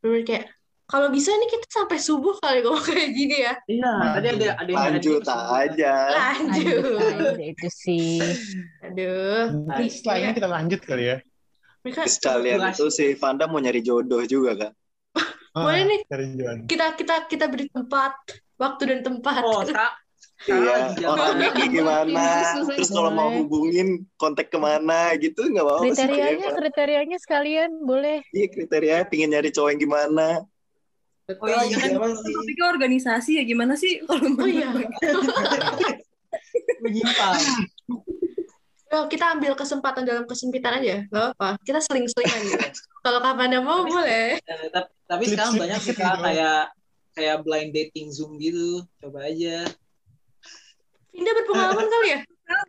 benar-benar 0.02 0.24
kayak 0.26 0.44
kalau 0.90 1.08
bisa 1.14 1.30
nih 1.30 1.48
kita 1.54 1.66
sampai 1.70 2.02
subuh 2.02 2.34
kali 2.42 2.66
ngomong 2.66 2.82
kayak 2.90 3.10
gini 3.14 3.36
ya. 3.46 3.54
Iya, 3.70 3.92
tadi 4.18 4.26
ada 4.34 4.46
ada 4.58 4.70
yang 4.74 4.82
Lanjut 4.98 5.22
aja. 5.30 5.94
Lanjut 6.10 6.82
Lanjut. 6.98 7.30
aja 7.38 7.44
itu 7.46 7.68
sih. 7.70 8.18
Aduh. 8.82 9.70
Nih, 9.78 9.88
setelah 9.88 10.16
ini 10.18 10.32
kita 10.34 10.48
lanjut 10.50 10.80
kali 10.82 11.04
ya. 11.06 11.16
mereka 11.80 12.04
Sekalian 12.04 12.60
itu 12.74 12.92
si 12.92 13.16
Vanda 13.16 13.48
mau 13.48 13.62
nyari 13.62 13.80
jodoh 13.80 14.20
juga 14.26 14.52
kan. 14.58 14.72
Boleh 15.54 15.82
nih. 15.86 15.98
Kita 16.66 16.98
kita 16.98 17.30
kita 17.30 17.46
beri 17.46 17.70
tempat, 17.70 18.12
waktu 18.58 18.82
dan 18.90 19.00
tempat. 19.06 19.42
Oh, 19.46 19.62
Kak. 19.62 19.94
Iya, 20.48 20.96
orangnya 21.04 21.52
kayak 21.52 21.68
gimana, 21.68 22.24
terus 22.76 22.88
kalau 22.88 23.12
mau 23.12 23.28
hubungin 23.28 24.08
kontak 24.16 24.48
ke 24.48 24.56
mana 24.56 25.12
gitu 25.20 25.44
nggak 25.52 25.60
apa-apa 25.60 25.84
sih 25.92 26.00
Kriterianya, 26.00 26.48
kriterianya 26.56 27.18
sekalian 27.20 27.70
boleh. 27.84 28.24
Iya 28.32 28.48
kriteria 28.48 28.96
pingin 29.12 29.36
nyari 29.36 29.52
cowok 29.52 29.68
yang 29.76 29.80
gimana. 29.84 30.40
Oh 31.38 31.46
iya 31.46 31.76
kan 31.76 31.90
sih 31.94 32.32
topiknya 32.32 32.66
organisasi 32.68 33.30
ya 33.38 33.42
gimana 33.44 33.72
sih 33.74 34.02
kalau 34.02 34.34
Oh 34.34 34.44
iya. 34.44 34.70
menyimpang. 36.82 37.38
Well, 38.90 39.06
kita 39.06 39.38
ambil 39.38 39.54
kesempatan 39.54 40.02
dalam 40.02 40.26
kesempitan 40.26 40.82
aja, 40.82 41.06
nggak 41.06 41.26
apa. 41.36 41.54
Kita 41.62 41.78
seling-selingan 41.78 42.40
gitu. 42.42 42.58
Kalau 43.06 43.22
kapan 43.22 43.48
ada 43.48 43.58
mau 43.62 43.86
boleh. 43.86 44.36
Eh, 44.36 44.68
tapi 44.68 44.88
tapi 45.06 45.24
sekarang 45.24 45.56
banyak 45.56 45.80
gitu. 45.80 46.02
kayak 46.02 46.74
kayak 47.14 47.36
blind 47.40 47.70
dating 47.70 48.10
Zoom 48.10 48.34
gitu. 48.36 48.82
Coba 48.98 49.30
aja. 49.30 49.62
Pindah 51.10 51.32
berpengalaman 51.32 51.86
kali 51.92 52.08
ya? 52.10 52.20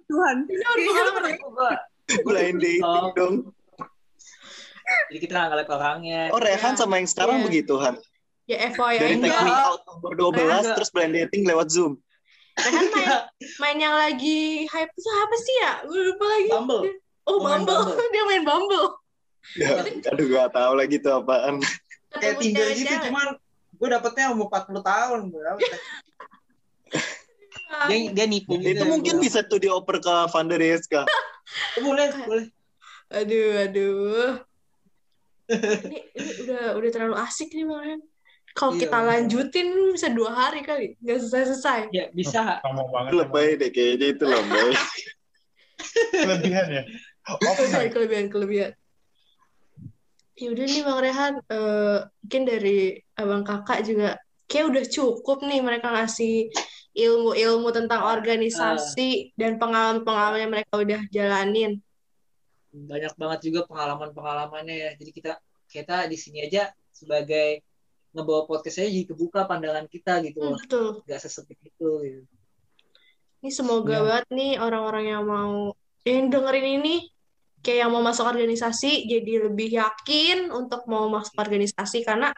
Tuhan 0.06 0.36
Pindah 0.46 0.70
berpengalaman. 0.70 1.32
Coba. 1.42 1.70
Blind 2.22 2.58
dating 2.60 2.86
Oh. 2.86 3.10
dong. 3.18 3.36
Jadi 5.10 5.18
kita 5.20 5.34
nggak 5.34 5.48
ngeliat 5.50 5.70
orangnya. 5.72 6.22
Oh 6.30 6.38
Rehan 6.38 6.76
sama 6.76 7.00
yang 7.02 7.10
sekarang 7.10 7.42
Iya. 7.42 7.46
begitu 7.50 7.74
Han. 7.82 7.96
Ya 8.50 8.58
FYI 8.74 8.96
Dari 8.98 9.16
teknik 9.22 9.54
out 9.54 9.82
nomor 9.86 10.12
12 10.18 10.34
Enggak. 10.34 10.76
terus 10.76 10.90
blind 10.92 11.14
dating 11.14 11.44
lewat 11.46 11.68
Zoom. 11.70 12.02
Rehan 12.58 12.86
main, 12.92 13.10
main 13.64 13.78
yang 13.80 13.96
lagi 13.96 14.68
hype 14.68 14.92
itu 14.92 15.10
apa 15.10 15.36
sih 15.40 15.56
ya? 15.64 15.74
Gue 15.88 16.02
lupa 16.12 16.26
lagi. 16.28 16.50
Bumble. 16.52 16.82
Oh, 17.24 17.38
Oh, 17.38 17.38
main 17.46 17.64
Bumble. 17.64 17.96
Bumble. 17.96 18.08
Dia 18.14 18.24
main 18.28 18.44
Bumble. 18.44 18.88
Ya, 19.58 19.70
aduh 20.14 20.26
gak 20.30 20.50
tahu 20.54 20.74
lagi 20.78 20.96
tuh 21.02 21.22
apaan. 21.24 21.64
Kayak 22.12 22.36
Tinder 22.44 22.68
gitu, 22.76 22.94
cuman 23.08 23.28
gue 23.72 23.88
dapetnya 23.88 24.36
umur 24.36 24.52
40 24.52 24.84
tahun. 24.84 25.20
Dia, 27.88 27.98
dia 28.12 28.26
nipu 28.28 28.60
gitu. 28.60 28.84
Itu 28.84 28.86
mungkin 28.86 29.24
bisa 29.24 29.48
tuh 29.48 29.56
dioper 29.56 30.04
ke 30.04 30.14
Vanda 30.28 30.60
dari 30.60 30.76
SK. 30.76 31.08
Oh, 31.80 31.82
boleh, 31.88 32.12
boleh. 32.28 32.46
Aduh, 33.16 33.50
aduh. 33.64 34.32
Ini, 35.52 36.00
ini 36.16 36.32
udah 36.48 36.80
udah 36.80 36.90
terlalu 36.96 37.16
asik 37.20 37.52
nih 37.52 37.68
Bang. 37.68 38.00
Kalau 38.52 38.76
Iya, 38.76 38.82
kita 38.88 38.98
lanjutin 39.00 39.68
bisa 39.96 40.08
dua 40.12 40.32
hari 40.36 40.62
kali, 40.62 41.00
nggak 41.00 41.18
selesai-selesai. 41.24 41.92
Ya, 41.96 42.12
bisa. 42.12 42.60
Ngomong 42.68 42.90
banget. 42.92 43.12
Lebay 43.16 43.48
deh 43.56 43.70
kayaknya 43.72 44.08
itu 44.16 44.26
lebay. 44.28 44.72
Kelebihan 46.24 46.68
ya. 46.70 46.84
kelebihan 47.22 47.90
kelebihan 47.94 48.28
kelebihan 48.34 48.72
ya 50.42 50.48
udah 50.50 50.66
nih 50.66 50.82
bang 50.82 51.00
Rehan 51.06 51.34
eh, 51.54 51.98
mungkin 52.26 52.44
dari 52.50 52.78
abang 53.14 53.44
kakak 53.46 53.86
juga 53.86 54.18
kayak 54.50 54.66
udah 54.74 54.84
cukup 54.90 55.46
nih 55.46 55.62
mereka 55.62 55.94
ngasih 55.94 56.50
ilmu-ilmu 56.98 57.70
tentang 57.72 58.04
organisasi 58.04 59.38
dan 59.38 59.62
pengalaman-pengalaman 59.62 60.42
yang 60.44 60.52
mereka 60.52 60.74
udah 60.76 61.02
jalanin 61.14 61.80
Banyak 62.72 63.20
banget 63.20 63.52
juga 63.52 63.68
pengalaman-pengalamannya 63.68 64.76
ya. 64.80 64.92
Jadi 64.96 65.12
kita 65.12 65.36
kita 65.68 66.08
di 66.08 66.16
sini 66.16 66.48
aja 66.48 66.72
sebagai 66.96 67.60
ngebawa 68.12 68.42
podcast 68.50 68.78
aja 68.84 68.90
jadi 68.92 69.06
kebuka 69.12 69.48
pandangan 69.50 69.86
kita 69.88 70.20
gitu 70.28 70.40
Hmm, 70.42 70.54
loh. 70.54 70.60
betul 70.60 70.88
Gak 71.08 71.20
sesepit 71.24 71.60
itu 71.64 71.90
gitu. 72.06 72.22
Ini 73.42 73.50
semoga 73.50 73.98
Iya. 73.98 74.06
banget 74.06 74.26
nih 74.38 74.52
orang-orang 74.62 75.06
yang 75.14 75.24
mau 75.26 75.74
yang 76.06 76.30
dengerin 76.34 76.68
ini 76.82 76.96
kayak 77.66 77.80
yang 77.88 77.92
mau 77.94 78.02
masuk 78.06 78.26
organisasi 78.26 79.06
jadi 79.10 79.34
lebih 79.50 79.70
yakin 79.82 80.50
untuk 80.54 80.86
mau 80.90 81.06
masuk 81.10 81.34
organisasi 81.38 82.02
karena 82.06 82.30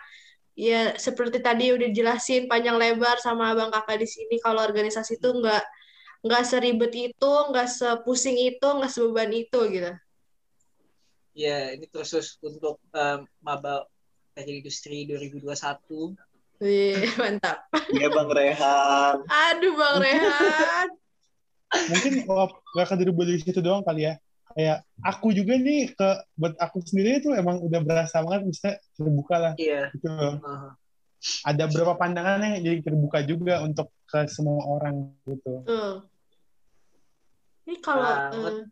ya 0.56 0.94
seperti 1.00 1.40
tadi 1.44 1.74
udah 1.76 1.90
jelasin 1.98 2.46
panjang 2.52 2.78
lebar 2.80 3.18
sama 3.20 3.52
abang 3.52 3.72
kakak 3.74 3.98
di 4.04 4.08
sini 4.08 4.36
kalau 4.44 4.62
organisasi 4.64 5.18
itu 5.20 5.30
nggak 5.40 5.64
nggak 6.24 6.44
seribet 6.48 6.94
itu, 6.96 7.32
nggak 7.52 7.68
sepusing 7.68 8.38
itu, 8.40 8.64
nggak 8.64 8.92
sebeban 8.96 9.28
itu 9.36 9.60
gitu. 9.76 9.92
Ya, 11.34 11.74
ini 11.74 11.90
khusus 11.90 12.38
untuk 12.46 12.78
em, 12.94 13.26
maba 13.42 13.90
teknik 14.34 14.66
industri 14.66 15.06
2021. 15.06 16.18
Wih, 16.62 16.96
mantap. 17.22 17.66
Iya 17.94 18.08
Bang 18.14 18.30
Rehan. 18.30 19.16
Aduh 19.26 19.74
Bang 19.78 19.98
Rehan. 20.02 20.88
Mungkin 21.74 22.14
oh, 22.30 22.50
gak 22.78 22.86
akan 22.86 22.98
dirubah 23.02 23.26
dari 23.26 23.40
situ 23.42 23.60
doang 23.62 23.82
kali 23.86 24.10
ya. 24.10 24.14
Kayak 24.54 24.86
aku 25.02 25.34
juga 25.34 25.58
nih 25.58 25.90
ke 25.98 26.10
buat 26.38 26.54
aku 26.62 26.86
sendiri 26.86 27.18
itu 27.18 27.34
emang 27.34 27.58
udah 27.58 27.82
berasa 27.82 28.22
banget 28.22 28.54
bisa 28.54 28.70
terbuka 28.94 29.36
lah 29.42 29.54
Iya. 29.58 29.90
gitu 29.98 30.08
loh. 30.14 30.38
Aha. 30.46 30.70
Ada 31.48 31.72
beberapa 31.72 31.96
pandangan 31.98 32.44
yang 32.44 32.62
jadi 32.62 32.80
terbuka 32.84 33.24
juga 33.26 33.64
untuk 33.66 33.90
ke 34.06 34.28
semua 34.30 34.62
orang 34.68 35.10
gitu. 35.26 35.64
Tuh. 35.66 36.06
Ini 37.64 37.80
kalau 37.80 38.06
eh, 38.30 38.68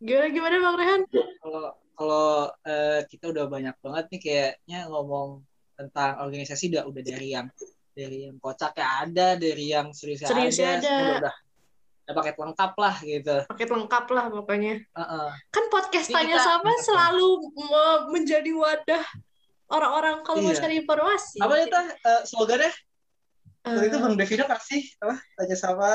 gimana 0.00 0.26
gimana 0.32 0.56
Bang 0.64 0.76
Rehan? 0.80 1.02
Kalau 1.42 1.74
kalau 2.00 2.48
eh, 2.64 3.04
kita 3.04 3.28
udah 3.28 3.44
banyak 3.44 3.76
banget 3.76 4.04
nih 4.08 4.20
kayaknya 4.20 4.88
ngomong 4.88 5.44
tentang 5.76 6.16
organisasi 6.24 6.72
udah 6.72 6.88
udah 6.88 7.02
dari 7.04 7.28
yang 7.30 7.46
dari 7.92 8.24
yang 8.24 8.40
kocak 8.40 8.72
ya 8.72 9.04
ada, 9.04 9.36
dari 9.36 9.68
yang 9.68 9.92
serius 9.92 10.24
Seriusnya 10.24 10.80
ada, 10.80 10.88
ada. 10.88 10.88
udah, 10.96 11.16
udah 11.20 11.34
udah 12.00 12.14
paket 12.16 12.36
lengkap 12.40 12.72
lah 12.74 12.94
gitu. 13.04 13.36
Paket 13.46 13.68
lengkap 13.68 14.04
lah 14.10 14.24
pokoknya. 14.32 14.74
Heeh. 14.82 15.28
Kan 15.52 15.64
podcast 15.68 16.08
Tanya 16.08 16.34
kita- 16.34 16.42
Sama 16.42 16.72
selalu 16.80 17.28
me- 17.54 18.04
menjadi 18.10 18.50
wadah 18.50 19.04
orang-orang 19.68 20.16
kalau 20.24 20.40
mau 20.40 20.50
Iya. 20.50 20.58
cari 20.58 20.74
informasi. 20.80 21.38
Apa 21.38 21.54
itu 21.60 21.76
uh, 21.76 22.22
slogannya? 22.24 22.72
Eh, 23.60 23.70
Waktu 23.70 23.86
itu 23.86 23.96
Bang 24.00 24.14
Devino 24.16 24.44
kasih 24.48 24.82
apa? 24.98 25.14
Tanya 25.36 25.54
sama 25.54 25.90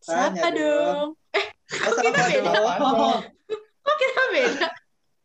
siapa 0.00 0.34
Tanya 0.34 0.50
dong? 0.52 1.08
Eh, 1.32 1.46
Oh, 1.70 1.92
kok 1.94 2.02
kita 2.02 2.18
sama 2.18 2.34
beda? 2.34 2.50
dong. 2.82 3.20
Kita 4.00 4.22
beda? 4.32 4.66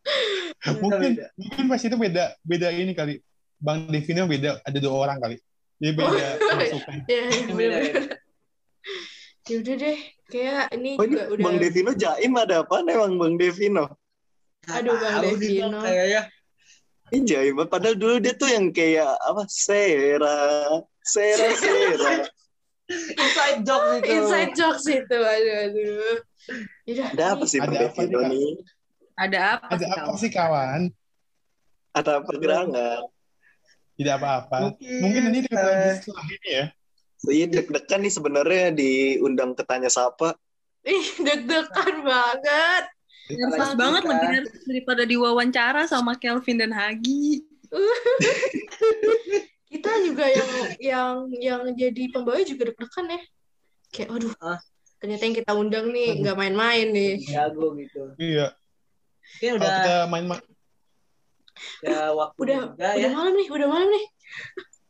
mungkin 0.84 1.12
beda. 1.18 1.26
mungkin 1.34 1.64
pas 1.72 1.82
itu 1.82 1.98
beda 1.98 2.26
beda 2.44 2.68
ini 2.76 2.94
kali. 2.94 3.16
Bang 3.56 3.88
Devino 3.88 4.28
beda 4.28 4.60
ada 4.62 4.78
dua 4.78 4.94
orang 5.08 5.18
kali. 5.24 5.38
Jadi 5.80 5.92
beda 5.96 6.28
Oh, 6.40 6.56
masukan. 6.60 6.98
Ya, 7.08 7.22
ya, 7.26 7.42
Beda, 7.52 7.54
bener-bener. 7.56 8.06
Ya 9.46 9.56
udah 9.62 9.76
deh, 9.78 9.98
kayak 10.34 10.66
ini 10.74 10.90
Oh 10.98 11.06
ini 11.06 11.14
juga 11.16 11.26
udah. 11.32 11.44
Bang 11.46 11.58
Devino 11.62 11.92
jaim 11.96 12.34
ada 12.36 12.56
apa 12.66 12.76
emang 12.84 13.14
Bang 13.18 13.36
Devino? 13.40 13.86
Aduh, 14.70 14.98
Bang, 14.98 15.22
Devino. 15.24 15.80
Kayaknya 15.82 16.22
Ini 17.14 17.22
jaim 17.22 17.54
padahal 17.70 17.96
dulu 17.96 18.18
dia 18.18 18.34
tuh 18.34 18.50
yang 18.50 18.74
kayak 18.74 19.14
apa 19.22 19.46
Sera 19.46 20.82
Sera 21.06 21.48
Sera. 21.54 22.14
inside 22.92 23.60
job 23.66 23.82
itu. 23.98 24.08
Inside 24.08 24.52
jokes 24.54 24.86
itu, 24.86 25.18
aduh, 25.18 25.56
aduh. 25.66 26.16
Yaudah, 26.86 27.08
Ada 27.12 27.24
apa 27.34 27.44
sih 27.50 27.58
Ada 27.58 27.78
apa 27.90 28.02
nih? 28.06 28.50
Ada 29.16 29.40
apa? 29.58 29.66
Ada 29.74 29.80
sih, 29.80 29.90
apa 29.90 29.98
kawan? 29.98 30.18
sih 30.20 30.30
kawan? 30.30 30.82
Ada 31.96 32.12
apa 32.22 32.32
gerangan? 32.36 33.02
Tidak 33.96 34.14
apa-apa. 34.20 34.58
Mungkin, 34.70 35.00
Mungkin 35.00 35.22
nanti 35.24 35.40
kita 35.48 35.56
eh, 35.56 35.66
lanjut 35.66 35.96
setelah 36.04 36.26
ini 36.28 36.50
ya. 36.52 36.66
Iya 37.26 37.46
deg-degan 37.50 38.00
nih 38.06 38.14
sebenarnya 38.14 38.66
diundang 38.70 39.56
ke 39.56 39.64
tanya 39.66 39.90
sapa. 39.90 40.36
Ih, 40.86 41.08
deg-degan 41.18 41.96
banget. 42.04 42.84
Nervous 43.26 43.74
banget 43.74 44.02
kita- 44.04 44.12
lebih 44.14 44.30
nervous 44.30 44.64
daripada 44.68 45.04
diwawancara 45.08 45.82
sama 45.90 46.14
Kelvin 46.14 46.62
dan 46.62 46.70
Hagi. 46.70 47.42
Kita 49.66 49.92
juga 50.02 50.26
yang 50.30 50.50
yang 50.78 51.14
yang 51.36 51.62
jadi 51.74 52.04
pembawa 52.10 52.40
juga 52.42 52.70
deg-degan 52.70 53.06
ya. 53.10 53.22
Kayak, 53.90 54.10
aduh, 54.12 54.34
Ah. 54.38 54.60
ternyata 54.98 55.24
yang 55.24 55.36
kita 55.36 55.52
undang 55.54 55.86
nih 55.90 56.22
nggak 56.22 56.36
main-main 56.36 56.88
nih. 56.90 57.14
jago 57.26 57.74
gitu. 57.76 58.14
Iya. 58.18 58.54
Kalau 59.42 59.58
udah 59.58 59.70
kita 59.72 59.94
main 60.08 60.26
ma- 60.26 60.46
udah 61.82 62.08
waktu 62.14 62.38
Udah, 62.38 62.58
juga 62.68 62.88
udah 62.92 62.92
ya. 63.00 63.10
malam 63.10 63.34
nih, 63.34 63.48
udah 63.50 63.68
malam 63.68 63.88
nih. 63.90 64.06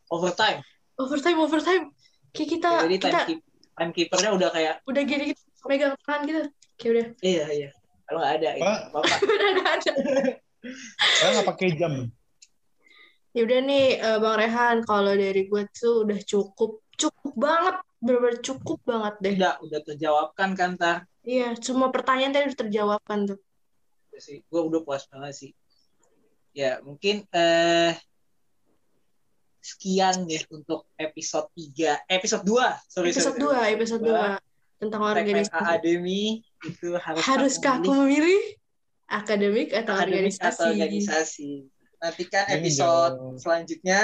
Overtime. 0.10 0.60
Overtime, 0.96 1.38
overtime. 1.40 1.84
Kayak 2.32 2.50
kita, 2.52 2.70
Jadi 2.84 2.96
kita 3.00 3.20
time 3.26 3.40
timekeepernya 3.76 4.32
udah 4.32 4.50
kayak 4.50 4.76
udah 4.84 5.02
gini 5.04 5.24
gitu, 5.32 5.42
megang 5.68 5.96
tangan 6.04 6.22
gitu. 6.26 6.42
Kayak 6.76 6.92
udah, 6.92 7.06
iya 7.24 7.46
iya. 7.50 7.70
Kalau 8.06 8.20
nggak 8.22 8.34
ada, 8.38 8.50
Pak. 8.56 8.80
apa 8.92 8.98
apa. 9.00 9.16
udah 9.40 9.50
nggak 9.56 9.70
ada. 9.72 9.92
saya 11.16 11.30
nggak 11.32 11.48
pakai 11.48 11.68
jam. 11.76 11.94
Ya 13.36 13.44
udah 13.44 13.60
nih, 13.68 13.86
eh, 14.00 14.18
Bang 14.24 14.40
Rehan, 14.40 14.78
kalau 14.88 15.12
dari 15.12 15.44
gue 15.52 15.64
tuh 15.76 16.08
udah 16.08 16.20
cukup, 16.24 16.80
cukup 16.96 17.34
banget, 17.36 17.76
bener-bener 18.00 18.40
cukup 18.40 18.80
banget 18.88 19.16
deh. 19.20 19.36
Udah 19.36 19.60
udah 19.60 19.80
terjawabkan 19.84 20.50
kan 20.56 20.80
tar. 20.80 21.04
Iya, 21.28 21.52
semua 21.60 21.92
pertanyaan 21.92 22.32
tadi 22.32 22.48
udah 22.48 22.60
terjawabkan 22.64 23.20
tuh. 23.36 23.40
Udah 24.08 24.22
sih, 24.24 24.40
gue 24.40 24.62
udah 24.64 24.80
puas 24.88 25.04
banget 25.12 25.36
sih. 25.36 25.52
Ya 26.56 26.80
mungkin 26.80 27.28
eh 27.36 28.00
sekian 29.60 30.24
deh 30.24 30.40
untuk 30.56 30.88
episode 30.96 31.52
3, 31.52 32.08
episode 32.08 32.48
2, 32.48 32.88
sorry 32.88 33.12
Episode 33.12 33.36
sorry. 33.36 33.68
2, 33.68 33.76
episode 33.76 34.04
2 34.06 34.80
tentang 34.80 35.02
Segmen 35.04 35.16
organisasi. 35.20 35.52
akademi 35.60 36.22
itu 36.64 36.88
harus 36.96 37.20
Haruskah 37.26 37.84
aku 37.84 37.92
memilih 38.06 38.40
akademik 39.12 39.76
atau 39.76 39.92
akademik 39.98 40.32
organisasi? 40.40 40.48
atau 40.48 40.66
organisasi. 40.72 41.52
Nantikan 42.06 42.46
Ini 42.46 42.54
episode 42.62 43.16
selanjutnya. 43.42 44.02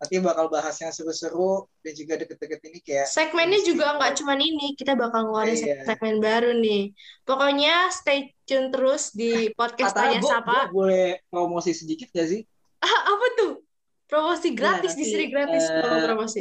Nanti 0.00 0.16
bakal 0.16 0.48
bahas 0.48 0.74
yang 0.80 0.90
seru-seru 0.90 1.68
dan 1.84 1.92
juga 1.92 2.16
deket-deket 2.16 2.60
ini 2.66 2.78
kayak 2.80 3.04
Segmennya 3.04 3.60
juga 3.62 3.94
nggak 3.94 4.16
cuma 4.16 4.32
ini, 4.32 4.72
kita 4.72 4.96
bakal 4.96 5.28
ngeluarin 5.28 5.52
Iya. 5.54 5.84
segmen 5.84 6.18
baru 6.18 6.56
nih. 6.56 6.96
Pokoknya 7.22 7.92
stay 7.92 8.32
tune 8.42 8.72
terus 8.72 9.12
di 9.12 9.52
podcast 9.52 9.92
Tanya 9.92 10.24
Sapa. 10.24 10.72
boleh 10.72 11.20
promosi 11.28 11.76
sedikit 11.76 12.08
gak 12.10 12.32
sih? 12.32 12.40
Ah, 12.80 13.12
apa 13.12 13.26
tuh? 13.36 13.52
Promosi 14.08 14.56
gratis, 14.56 14.96
di 14.96 15.04
nanti, 15.04 15.12
sini 15.14 15.26
gratis 15.28 15.64
kalau 15.68 15.98
promosi. 16.02 16.40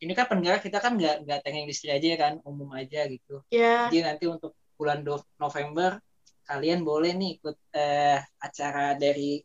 Ini 0.00 0.12
kan 0.16 0.26
pendengar 0.26 0.58
kita 0.58 0.80
kan 0.82 0.96
nggak 0.98 1.28
nggak 1.28 1.38
teknik 1.46 1.68
industri 1.70 1.92
aja 1.92 2.06
ya 2.10 2.18
kan, 2.18 2.32
umum 2.42 2.66
aja 2.74 3.06
gitu. 3.06 3.44
Ya, 3.52 3.86
Jadi 3.86 4.02
nanti 4.02 4.24
untuk 4.26 4.56
bulan 4.74 5.04
Do- 5.06 5.22
November 5.38 6.00
kalian 6.52 6.84
boleh 6.84 7.16
nih 7.16 7.40
ikut 7.40 7.56
eh, 7.72 8.20
acara 8.38 8.92
dari 8.94 9.40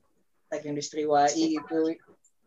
teknik 0.48 0.76
industri 0.76 1.08
WAI 1.08 1.56
gitu 1.56 1.96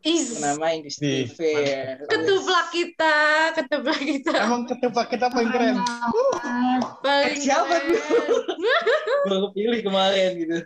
is 0.01 0.33
bernama 0.33 0.73
Industri 0.73 1.25
Ih, 1.25 1.29
Fair. 1.29 2.09
ketuplak 2.09 2.73
kita, 2.73 3.17
ketuplak 3.53 4.01
kita. 4.01 4.33
Emang 4.33 4.65
ketupat 4.65 5.13
kita 5.13 5.29
paling 5.29 5.49
keren. 5.49 5.77
Paling 7.01 7.37
Eh, 7.37 7.37
siapa 7.37 7.69
tuh? 7.85 8.01
keren. 8.01 9.29
Gue 9.29 9.39
kepilih 9.49 9.81
kemarin 9.85 10.31
gitu. 10.41 10.57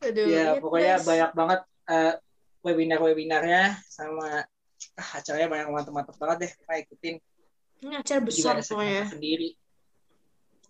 Aduh, 0.00 0.24
ya 0.24 0.56
pokoknya 0.56 0.96
guys. 0.96 1.04
banyak 1.04 1.30
banget 1.32 1.60
eh, 1.86 2.14
webinar-webinarnya 2.62 3.76
sama 3.84 4.48
ah, 4.96 5.08
acaranya 5.16 5.48
banyak 5.52 5.68
mantep-mantep 5.68 6.16
banget 6.16 6.36
deh. 6.40 6.50
Kita 6.56 6.74
ikutin 6.80 7.14
Ini 7.84 7.94
acara 8.00 8.20
besar 8.24 8.54
pokoknya. 8.64 9.04
sendiri. 9.12 9.52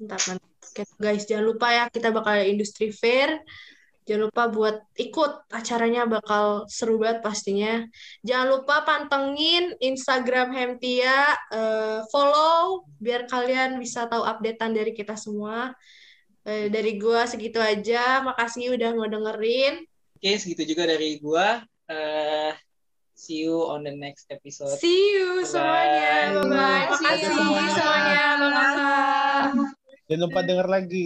Mantap, 0.03 0.21
mantap. 0.27 0.46
Oke, 0.61 0.83
guys, 1.01 1.25
jangan 1.25 1.45
lupa 1.49 1.73
ya 1.73 1.85
kita 1.89 2.13
bakal 2.13 2.37
ada 2.37 2.47
industri 2.47 2.93
fair. 2.93 3.41
Jangan 4.07 4.31
lupa 4.31 4.47
buat 4.47 4.77
ikut 4.95 5.51
acaranya 5.51 6.07
bakal 6.07 6.71
seru 6.71 7.03
banget 7.03 7.27
pastinya. 7.27 7.83
Jangan 8.23 8.47
lupa 8.55 8.87
pantengin 8.87 9.75
Instagram 9.83 10.55
Hemtia, 10.55 11.35
eh, 11.51 12.01
follow 12.15 12.87
biar 13.03 13.27
kalian 13.27 13.83
bisa 13.83 14.07
tahu 14.07 14.23
updatean 14.23 14.79
dari 14.79 14.95
kita 14.95 15.19
semua. 15.19 15.75
Eh, 16.47 16.71
dari 16.71 16.95
gua 17.03 17.27
segitu 17.27 17.59
aja. 17.59 18.23
Makasih 18.23 18.79
udah 18.79 18.95
mau 18.95 19.11
dengerin. 19.11 19.83
Oke, 20.15 20.39
segitu 20.39 20.63
juga 20.63 20.87
dari 20.87 21.19
gua. 21.19 21.67
Eh, 21.91 22.55
see 23.19 23.43
you 23.43 23.59
on 23.67 23.83
the 23.83 23.91
next 23.91 24.31
episode. 24.31 24.79
See 24.79 25.19
you 25.19 25.43
Bye. 25.43 25.51
semuanya. 25.51 26.15
Bye 26.31 26.47
bye. 26.47 26.85
Makasih 26.95 27.31
semuanya. 27.35 27.73
semuanya. 27.75 28.25
Bye 28.39 28.51
bye. 28.55 29.86
Jangan 30.09 30.23
lupa 30.25 30.41
denger 30.49 30.67
lagi. 30.75 30.99